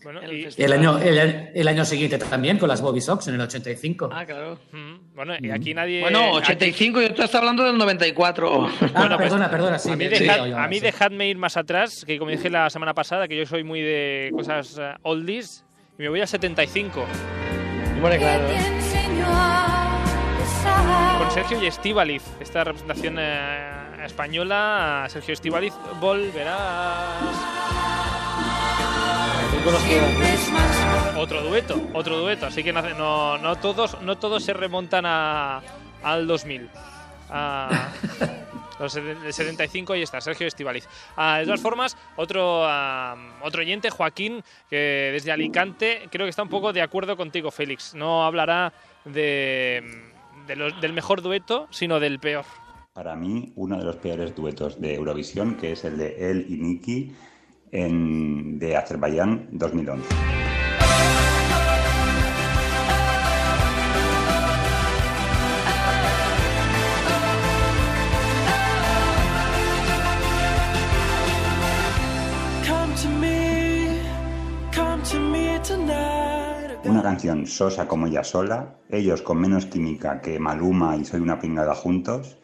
[0.05, 0.47] Bueno, en y-.
[0.57, 4.11] El año, el, el año siguiente también con las Bobby Sox en el 85.
[4.13, 4.59] Ah, claro.
[4.73, 6.01] Mm, Bueno, y aquí nadie.
[6.01, 8.67] Bueno, aquí- 85, yo te estaba hablando del 94.
[8.67, 9.91] Ah, Bueno, pues, perdona, perdona, sí.
[9.91, 10.81] a mí, me- dejad- sí, oye, a mí sí.
[10.83, 14.31] dejadme ir más atrás, que como dije la semana pasada, que yo soy muy de
[14.35, 15.65] cosas eh, oldies,
[15.99, 17.05] y me voy al 75,
[18.01, 18.45] Bueno, claro.
[21.19, 22.23] con Sergio y Estíbaliz.
[22.41, 27.58] Esta representación eh, española, Sergio Estíbaliz, volverás.
[31.19, 35.61] Otro dueto, otro dueto, así que no, no, todos, no todos se remontan a,
[36.03, 36.71] al 2000.
[37.31, 37.89] A-
[38.81, 40.85] los seten- el 75 y está, Sergio Estivaliz.
[41.17, 46.49] de todas formas, otro, ah, otro oyente, Joaquín, que desde Alicante, creo que está un
[46.49, 47.95] poco de acuerdo contigo, Félix.
[47.95, 48.73] No hablará
[49.05, 49.83] de,
[50.47, 52.45] de los- del mejor dueto, sino del peor.
[52.95, 56.57] Para mí, uno de los peores duetos de Eurovisión, que es el de él y
[56.57, 57.13] Nicky
[57.73, 60.05] en, de Azerbaiyán 2011.
[76.85, 81.39] Una canción sosa como ella sola, ellos con menos química que Maluma y Soy una
[81.39, 82.39] pringada juntos,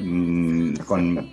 [0.00, 1.30] mm, con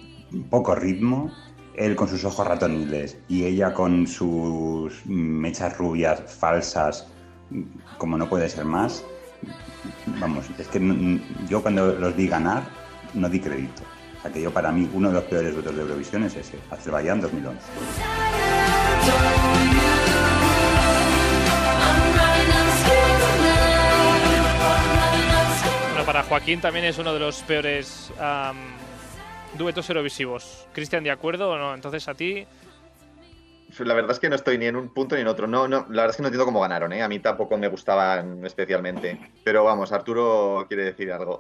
[0.49, 1.31] poco ritmo,
[1.79, 7.07] él con sus ojos ratoniles y ella con sus mechas rubias falsas,
[7.97, 9.03] como no puede ser más.
[10.19, 12.63] Vamos, es que yo cuando los vi ganar
[13.13, 13.83] no di crédito.
[14.17, 16.59] O sea que yo para mí uno de los peores duetos de Eurovisión es ese,
[16.69, 17.61] Azerbaiyán 2011.
[25.91, 28.11] Bueno, para Joaquín también es uno de los peores
[29.57, 30.67] duetos eurovisivos.
[30.73, 31.73] Cristian, ¿de acuerdo o no?
[31.73, 32.45] Entonces a ti,
[33.79, 35.47] La verdad es que no estoy ni en un punto ni en otro.
[35.47, 37.01] No, no, la verdad es que no entiendo cómo ganaron, ¿eh?
[37.03, 39.19] A mí tampoco me gustaban especialmente.
[39.43, 41.39] Pero vamos, Arturo quiere decir algo.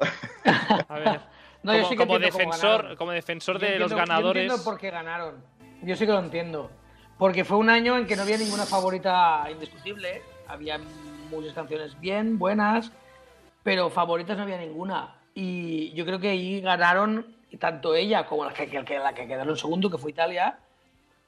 [0.87, 1.21] a ver,
[1.63, 3.95] No, yo como, sí que como entiendo cómo defensor, como defensor Yo de los entiendo-
[3.95, 4.43] Yo ganadores.
[4.43, 5.35] entiendo por qué ganaron.
[5.81, 6.71] Yo sí que lo entiendo.
[7.17, 10.21] porque fue un año en que no había ninguna favorita indiscutible.
[10.47, 10.79] Había
[11.29, 12.91] muchas canciones bien, buenas,
[13.63, 15.15] pero favoritas no había ninguna.
[15.35, 17.25] Y yo creo que ahí ganaron
[17.57, 20.59] tanto ella como la que, que- la que quedaron segundo, que fue Italia,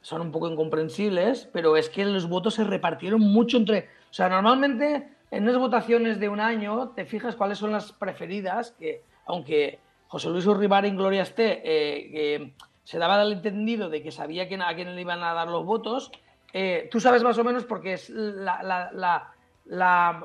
[0.02, 3.90] son un poco incomprensibles, pero es que los votos se repartieron mucho entre...
[4.10, 8.72] O sea, normalmente en unas votaciones de un año te fijas cuáles son las preferidas,
[8.80, 12.54] que aunque José Luis Urribar en Gloria esté, eh,
[12.84, 15.64] se daba el entendido de que sabía quién- a quién le iban a dar los
[15.66, 16.12] votos,
[16.52, 19.32] eh, tú sabes más o menos porque es la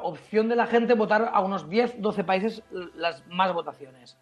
[0.03, 2.63] opción de la gente votar a unos 10, 12 países
[2.97, 4.17] las más votaciones.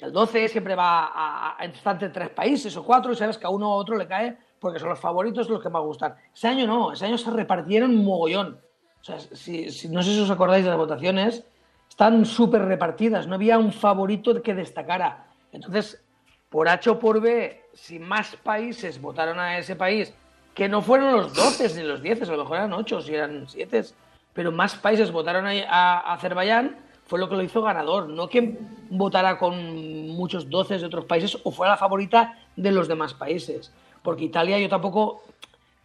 [0.00, 3.50] El 12 siempre va a, a, entre tres países o cuatro y sabes que a
[3.50, 6.14] uno u otro le cae porque son los favoritos los que más gustan.
[6.34, 8.60] Ese año no, ese año se repartieron mogollón.
[9.00, 11.44] O sea, si, no sé si os acordáis de las votaciones,
[11.88, 15.26] están súper repartidas, no había un favorito que destacara.
[15.52, 16.02] Entonces,
[16.48, 20.12] por H o por B, si más países votaron a ese país,
[20.54, 23.48] que no fueron los 12 ni los 10, a lo mejor eran 8 si eran
[23.48, 23.84] 7,
[24.32, 26.76] pero más países votaron a Azerbaiyán,
[27.08, 28.58] fue lo que lo hizo ganador, no que
[28.90, 33.72] votara con muchos 12 de otros países o fuera la favorita de los demás países.
[34.02, 35.22] Porque Italia yo tampoco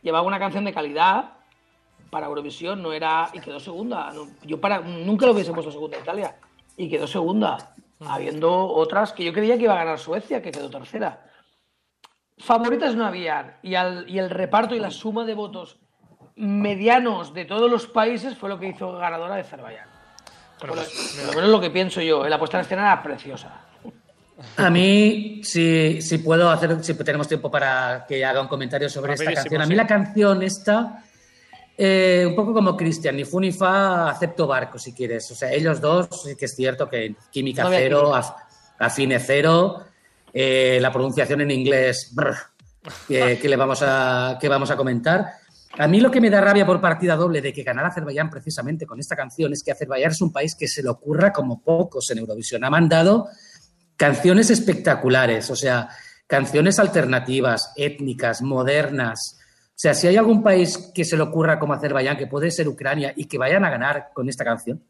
[0.02, 1.32] llevaba una canción de calidad
[2.10, 4.12] para Eurovisión, no era y quedó segunda.
[4.44, 6.36] Yo para nunca lo hubiese puesto segunda Italia
[6.76, 7.74] y quedó segunda,
[8.06, 11.26] habiendo otras que yo creía que iba a ganar Suecia, que quedó tercera.
[12.38, 15.80] Favoritas no habían y, y el reparto y la suma de votos
[16.36, 19.93] medianos de todos los países fue lo que hizo ganadora de Azerbaiyán.
[20.60, 23.62] Bueno, Por pues, lo menos lo que pienso yo, la puesta en escena era preciosa.
[24.58, 29.14] A mí, si, si puedo hacer, si tenemos tiempo para que haga un comentario sobre
[29.14, 29.62] esta canción.
[29.62, 29.70] A sí.
[29.70, 31.04] mí la canción esta,
[31.78, 35.30] eh, un poco como Cristian, ni fu ni fa, acepto barco si quieres.
[35.32, 38.36] O sea, ellos dos, sí que es cierto que química No cero, af-
[38.80, 39.84] afine cero,
[40.34, 42.36] eh, la pronunciación en inglés, brr,
[43.08, 45.26] que, que le vamos a, que vamos a comentar.
[45.78, 48.86] A mí lo que me da rabia por partida doble de que ganara Azerbaiyán precisamente
[48.86, 52.12] con esta canción es que Azerbaiyán es un país que se le ocurra como pocos
[52.12, 52.64] en Eurovisión.
[52.64, 53.28] Ha mandado
[53.98, 55.90] canciones espectaculares, o sea,
[56.28, 59.40] canciones alternativas, étnicas, modernas.
[59.70, 62.68] O sea, si hay algún país que se le ocurra como Azerbaiyán, que puede ser
[62.68, 64.84] Ucrania, y que vayan a ganar con esta canción,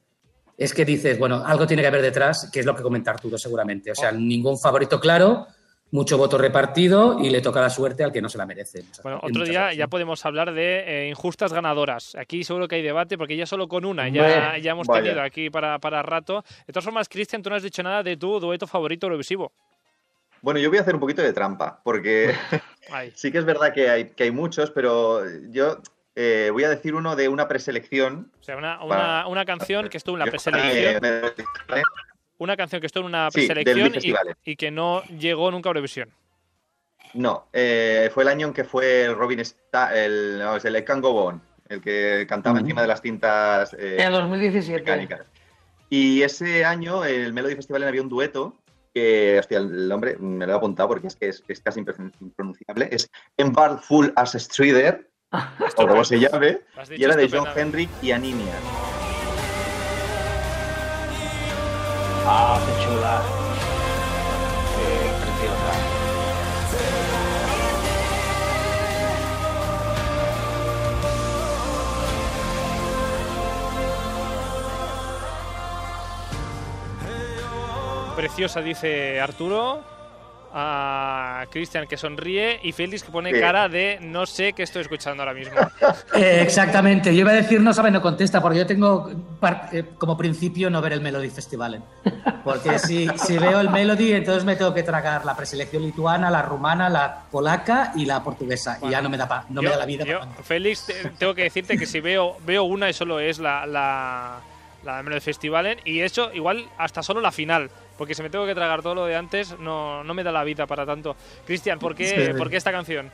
[0.57, 3.37] es que dices, bueno, algo tiene que haber detrás, que es lo que comenta Arturo
[3.37, 3.91] seguramente.
[3.91, 5.47] O sea, ningún favorito claro,
[5.93, 8.83] mucho voto repartido y le toca la suerte al que no se la merece.
[9.03, 9.77] Bueno, En otro día ocasiones.
[9.77, 12.15] ya podemos hablar de eh, injustas ganadoras.
[12.15, 15.03] Aquí seguro que hay debate porque ya solo con una ya, ya hemos vaya.
[15.03, 16.43] tenido aquí para, para rato.
[16.65, 19.51] De todas formas, Cristian, tú no has dicho nada de tu dueto favorito Eurovisivo.
[20.41, 22.33] Bueno, yo voy a hacer un poquito de trampa, porque
[23.13, 25.21] sí que es verdad que hay, que hay muchos, pero
[25.51, 25.77] yo
[26.15, 28.31] eh, voy a decir uno de una preselección.
[28.41, 31.31] o sea, una, una, Para- una canción que estuvo en la preselección, eh,
[32.43, 35.71] una canción que estuvo en una Sí, del preselección y, que no llegó nunca a
[35.71, 36.09] Eurovisión.
[37.13, 40.83] No, eh, fue el año en que fue el Robin Sta- el, no, es el
[40.83, 44.79] Can Go On, el que cantaba encima de las cintas eh, En el 2017.
[44.81, 45.27] mecánicas.
[45.89, 48.57] Y ese año, el Melody Festival había un dueto
[48.95, 51.81] que, hostia, el nombre me lo he apuntado porque es que es, es casi
[52.19, 52.89] impronunciable.
[52.91, 55.07] Es Embark Full as Strider,
[55.77, 56.61] o como se llame,
[56.97, 57.47] y era de John.
[57.55, 58.53] Henrik y Aninia.
[62.25, 63.21] Ah, qué chula.
[64.75, 64.87] Qué
[65.21, 65.71] preciosa.
[78.15, 79.92] Preciosa, dice Arturo.
[80.55, 83.39] A Cristian que sonríe y Félix que pone Sí.
[83.39, 85.55] cara de no sé qué estoy escuchando ahora mismo.
[86.15, 89.83] Eh, exactamente, yo iba a decir no sabe, no contesta, porque yo tengo par- eh,
[89.97, 91.83] como principio no ver el Melody Festival.
[92.43, 96.43] Porque si, si veo el Melody, entonces me tengo que tragar la preselección lituana, la
[96.43, 98.77] rumana, la polaca y la portuguesa.
[98.83, 100.05] y ya no me da, pa- no me da la vida.
[100.05, 100.19] yo.
[100.43, 104.39] Félix, te- tengo que decirte que si veo, veo una y solo es la, la,
[104.83, 107.71] la de Melody Festivalen y eso igual hasta solo la final.
[107.97, 110.43] Porque si me tengo que tragar todo lo de antes, no, no me da la
[110.43, 111.15] vida para tanto.
[111.45, 112.37] Cristian, ¿por qué, Sí.
[112.37, 113.11] ¿por qué esta canción?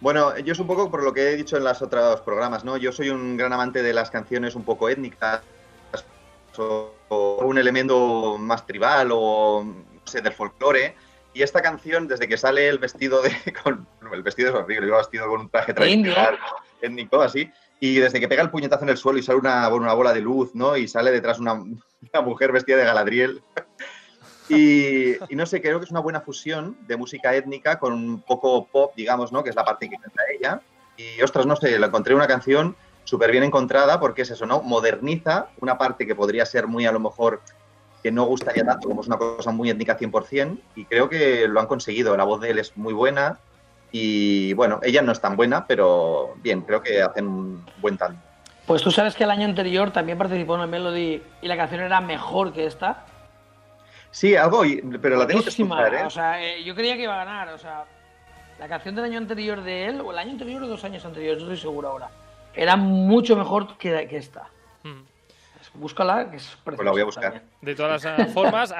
[0.00, 2.76] Bueno, yo es un poco por lo que he dicho en los otros programas, ¿no?
[2.76, 5.42] Yo soy un gran amante de las canciones un poco étnicas
[6.58, 10.94] o, o un elemento más tribal o, no sé, del folclore.
[11.32, 13.30] Y esta canción, desde que sale el vestido de...
[13.62, 16.38] Con, el vestido es horrible, iba vestido con un traje tradicional,
[16.80, 17.50] étnico, así.
[17.80, 20.20] Y desde que pega el puñetazo en el suelo y sale una, una bola de
[20.20, 20.76] luz, ¿no?
[20.76, 21.52] Y sale detrás una,
[22.12, 23.42] una mujer vestida de Galadriel.
[24.48, 28.20] Y, y no sé, creo que es una buena fusión de música étnica con un
[28.20, 29.42] poco pop, digamos, ¿no?
[29.42, 30.60] Que es la parte que canta ella.
[30.96, 34.62] Y ostras, no sé, la encontré una canción súper bien encontrada porque es eso, ¿no?
[34.62, 37.40] Moderniza una parte que podría ser muy a lo mejor
[38.02, 41.58] que no gustaría tanto, como es una cosa muy étnica 100%, y creo que lo
[41.58, 42.16] han conseguido.
[42.16, 43.40] La voz de él es muy buena
[43.98, 48.20] Y bueno, ella no es tan buena, pero bien, creo que hacen un buen tanto.
[48.66, 51.80] Pues tú sabes que el año anterior también participó en el Melody y la canción
[51.80, 53.06] era mejor que esta.
[54.10, 56.04] Sí, algo, y- pero la tengo que escuchar, ¿eh?
[56.04, 57.48] O sea, eh, yo creía que iba a ganar.
[57.54, 57.84] O sea,
[58.58, 61.42] la canción del año anterior de él, o el año anterior o dos años anteriores,
[61.42, 62.10] no estoy seguro ahora,
[62.54, 64.48] era mucho mejor que, que esta.
[64.82, 65.02] Mm.
[65.74, 66.64] Búscala, que es preciosa.
[66.76, 67.24] Pues la voy a buscar.
[67.24, 67.44] también.
[67.62, 68.70] De todas las eh, formas,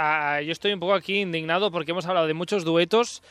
[0.44, 3.22] yo estoy un poco aquí indignado porque hemos hablado de muchos duetos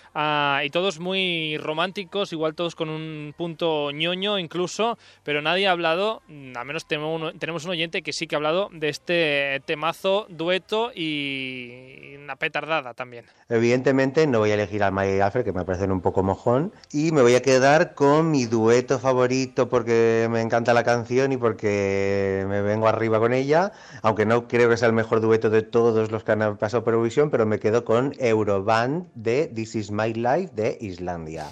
[0.64, 6.24] y todos muy románticos, igual todos con un punto ñoño incluso, pero nadie ha hablado,
[6.28, 9.62] mm, al menos tenemos un, tenemos un oyente que sí que ha hablado de este
[9.66, 13.26] temazo, dueto y una petardada también.
[13.48, 16.74] Evidentemente no voy a elegir al Maya y Alfred, que me parecen un poco mojón,
[16.92, 21.38] y me voy a quedar con mi dueto favorito porque me encanta la canción y
[21.38, 23.72] porque me vengo arriba con ella,
[24.02, 26.94] aunque no creo que sea el mejor dueto de todos los que han pasado por
[26.94, 31.46] Eurovisión, pero me quedo con Euroband de This Is My Life de Islandia.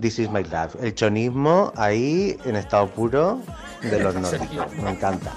[0.00, 0.78] This Is My Life.
[0.80, 3.40] El chonismo ahí en estado puro
[3.82, 4.72] de los nórdicos.
[4.82, 5.32] Me encanta.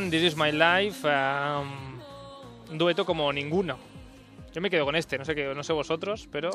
[0.00, 1.62] This Is My Life, ah,
[2.70, 3.76] un dueto como ninguno.
[4.50, 6.50] Yo me quedo con este, no sé, qué, no sé vosotros, pero...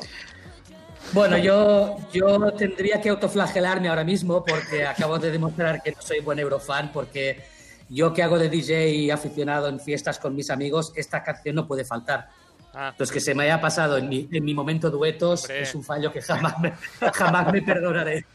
[1.12, 6.18] Bueno, yo, yo tendría que autoflagelarme ahora mismo porque acabo de demostrar que no soy
[6.18, 7.44] buen eurofan porque
[7.88, 11.68] yo que hago de DJ y aficionado en fiestas con mis amigos, esta canción no
[11.68, 12.28] puede faltar.
[12.74, 12.88] Ah.
[12.90, 15.62] Entonces, que se me haya pasado en mi, en mi momento duetos Hombre.
[15.62, 16.72] es un fallo que jamás me,
[17.14, 18.26] jamás me perdonaré.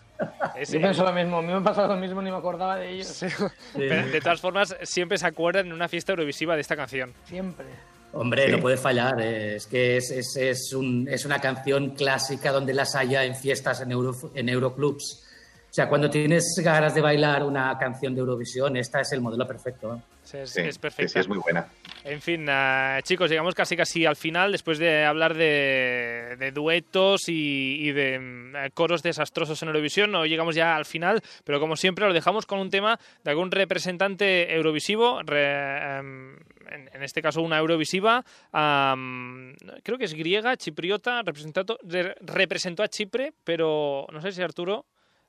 [0.55, 2.77] Ese- Yo pienso lo mismo, a mí me ha pasado lo mismo, ni me acordaba
[2.77, 3.23] de ellos.
[3.73, 7.13] Pero, de todas formas, siempre se acuerdan en una fiesta eurovisiva de esta canción.
[7.25, 7.65] Siempre.
[8.13, 8.51] Hombre, Sí.
[8.51, 9.19] no puede fallar.
[9.19, 13.35] eh, Es que es, es, es un- es una canción clásica donde las haya en
[13.35, 15.23] fiestas en, Euro, en Euroclubs.
[15.73, 19.47] O sea, cuando tienes ganas de bailar una canción de Eurovisión, esta es el modelo
[19.47, 19.99] perfecto.
[20.21, 21.13] Sí, Es, Sí, es perfecta.
[21.13, 21.65] sí, es muy buena.
[22.03, 27.27] En fin, ah, chicos, llegamos casi casi al final después de hablar de, de duetos
[27.27, 30.11] y, y de mm, coros desastrosos en Eurovisión.
[30.11, 33.49] No llegamos ya al final, pero como siempre lo dejamos con un tema de algún
[33.49, 36.35] representante eurovisivo, re- em,
[36.69, 42.87] en, en este caso una eurovisiva, creo que es griega, chipriota, representado, re- representó a
[42.89, 44.85] Chipre, pero no sé si Arturo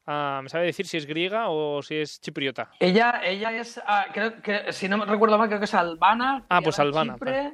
[0.07, 2.71] ah, me sabe decir si es griega o si es chipriota.
[2.81, 6.45] Ella, ella es, ah, creo que, si no me recuerdo mal, creo que es albana.
[6.49, 7.53] Ah, pues albana, Chipre,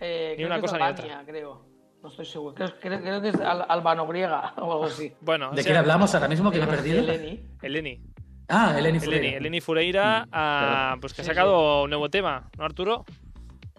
[0.00, 1.66] eh, Ni creo una que es cosa ni Albania, creo.
[2.02, 2.54] No estoy seguro.
[2.54, 5.12] Creo, creo- creo que es al- albano-griega o algo así.
[5.20, 6.98] Bueno, ¿De o sea, quién hablamos ahora mismo que me he perdido?
[7.00, 7.42] Eleni.
[7.62, 8.02] Eleni.
[8.48, 9.36] Ah, Eleni Eleni, Fureira.
[9.38, 13.04] Eleni Fureira, ah, pues que ha Sí, sacado un nuevo tema, ¿no, Arturo?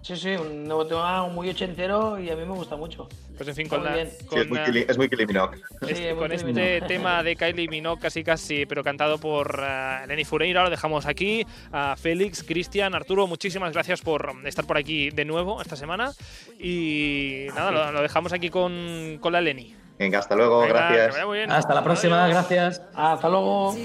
[0.07, 3.09] Sí, sí, un nuevo tema muy ochentero y a mí me gusta mucho.
[3.35, 3.93] Pues en fin, con, la.
[4.05, 5.57] Sí, con, es muy, Kylie- es muy Kylie Minogue.
[5.81, 6.81] este- Sí, muy con Kylie este Minogue.
[6.87, 11.45] tema de Kylie Minogue casi casi, pero cantado por ah, Eleni Fureira, lo dejamos aquí.
[11.73, 16.13] A Félix, Cristian, Arturo, muchísimas gracias por estar por aquí de nuevo esta semana.
[16.57, 19.75] Y nada, lo, lo dejamos aquí con, con la Eleni.
[19.99, 21.11] Venga, hasta luego, Venga, gracias.
[21.15, 21.51] vaya muy bien.
[21.51, 22.47] Hasta la próxima, Adiós.
[22.47, 22.81] gracias.
[22.95, 23.75] Hasta luego.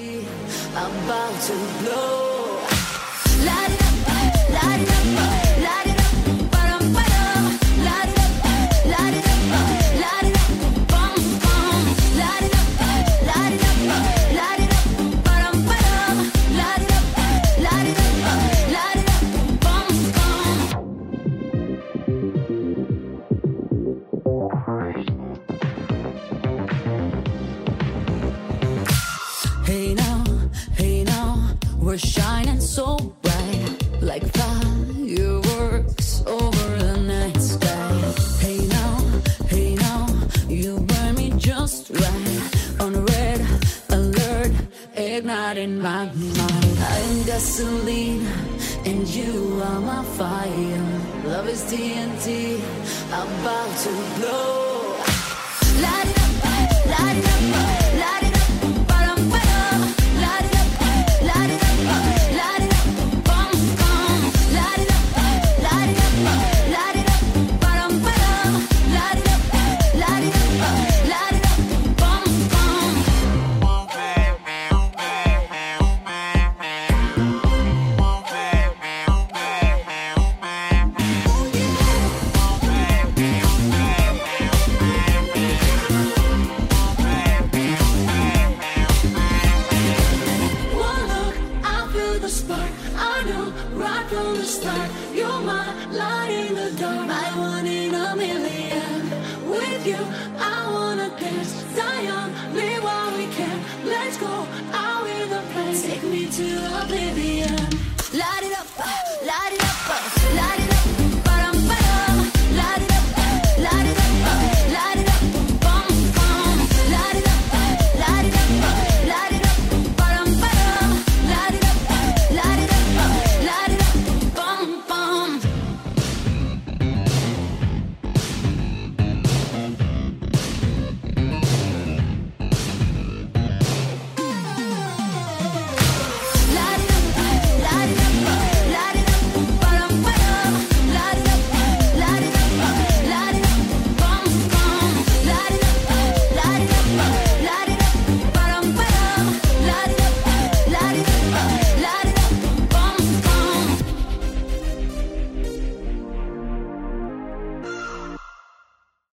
[31.92, 38.14] We're shining so bright, like fireworks over the night sky.
[38.40, 38.96] Hey now,
[39.48, 40.06] hey now,
[40.48, 43.46] you burn me just right on red
[43.90, 44.52] alert,
[44.94, 46.78] igniting my mind.
[46.94, 48.26] I'm gasoline,
[48.86, 50.86] and you are my fire.
[51.26, 52.56] Love is TNT,
[53.20, 54.96] about to blow.
[55.84, 56.32] Light it up,
[56.86, 57.71] light it up,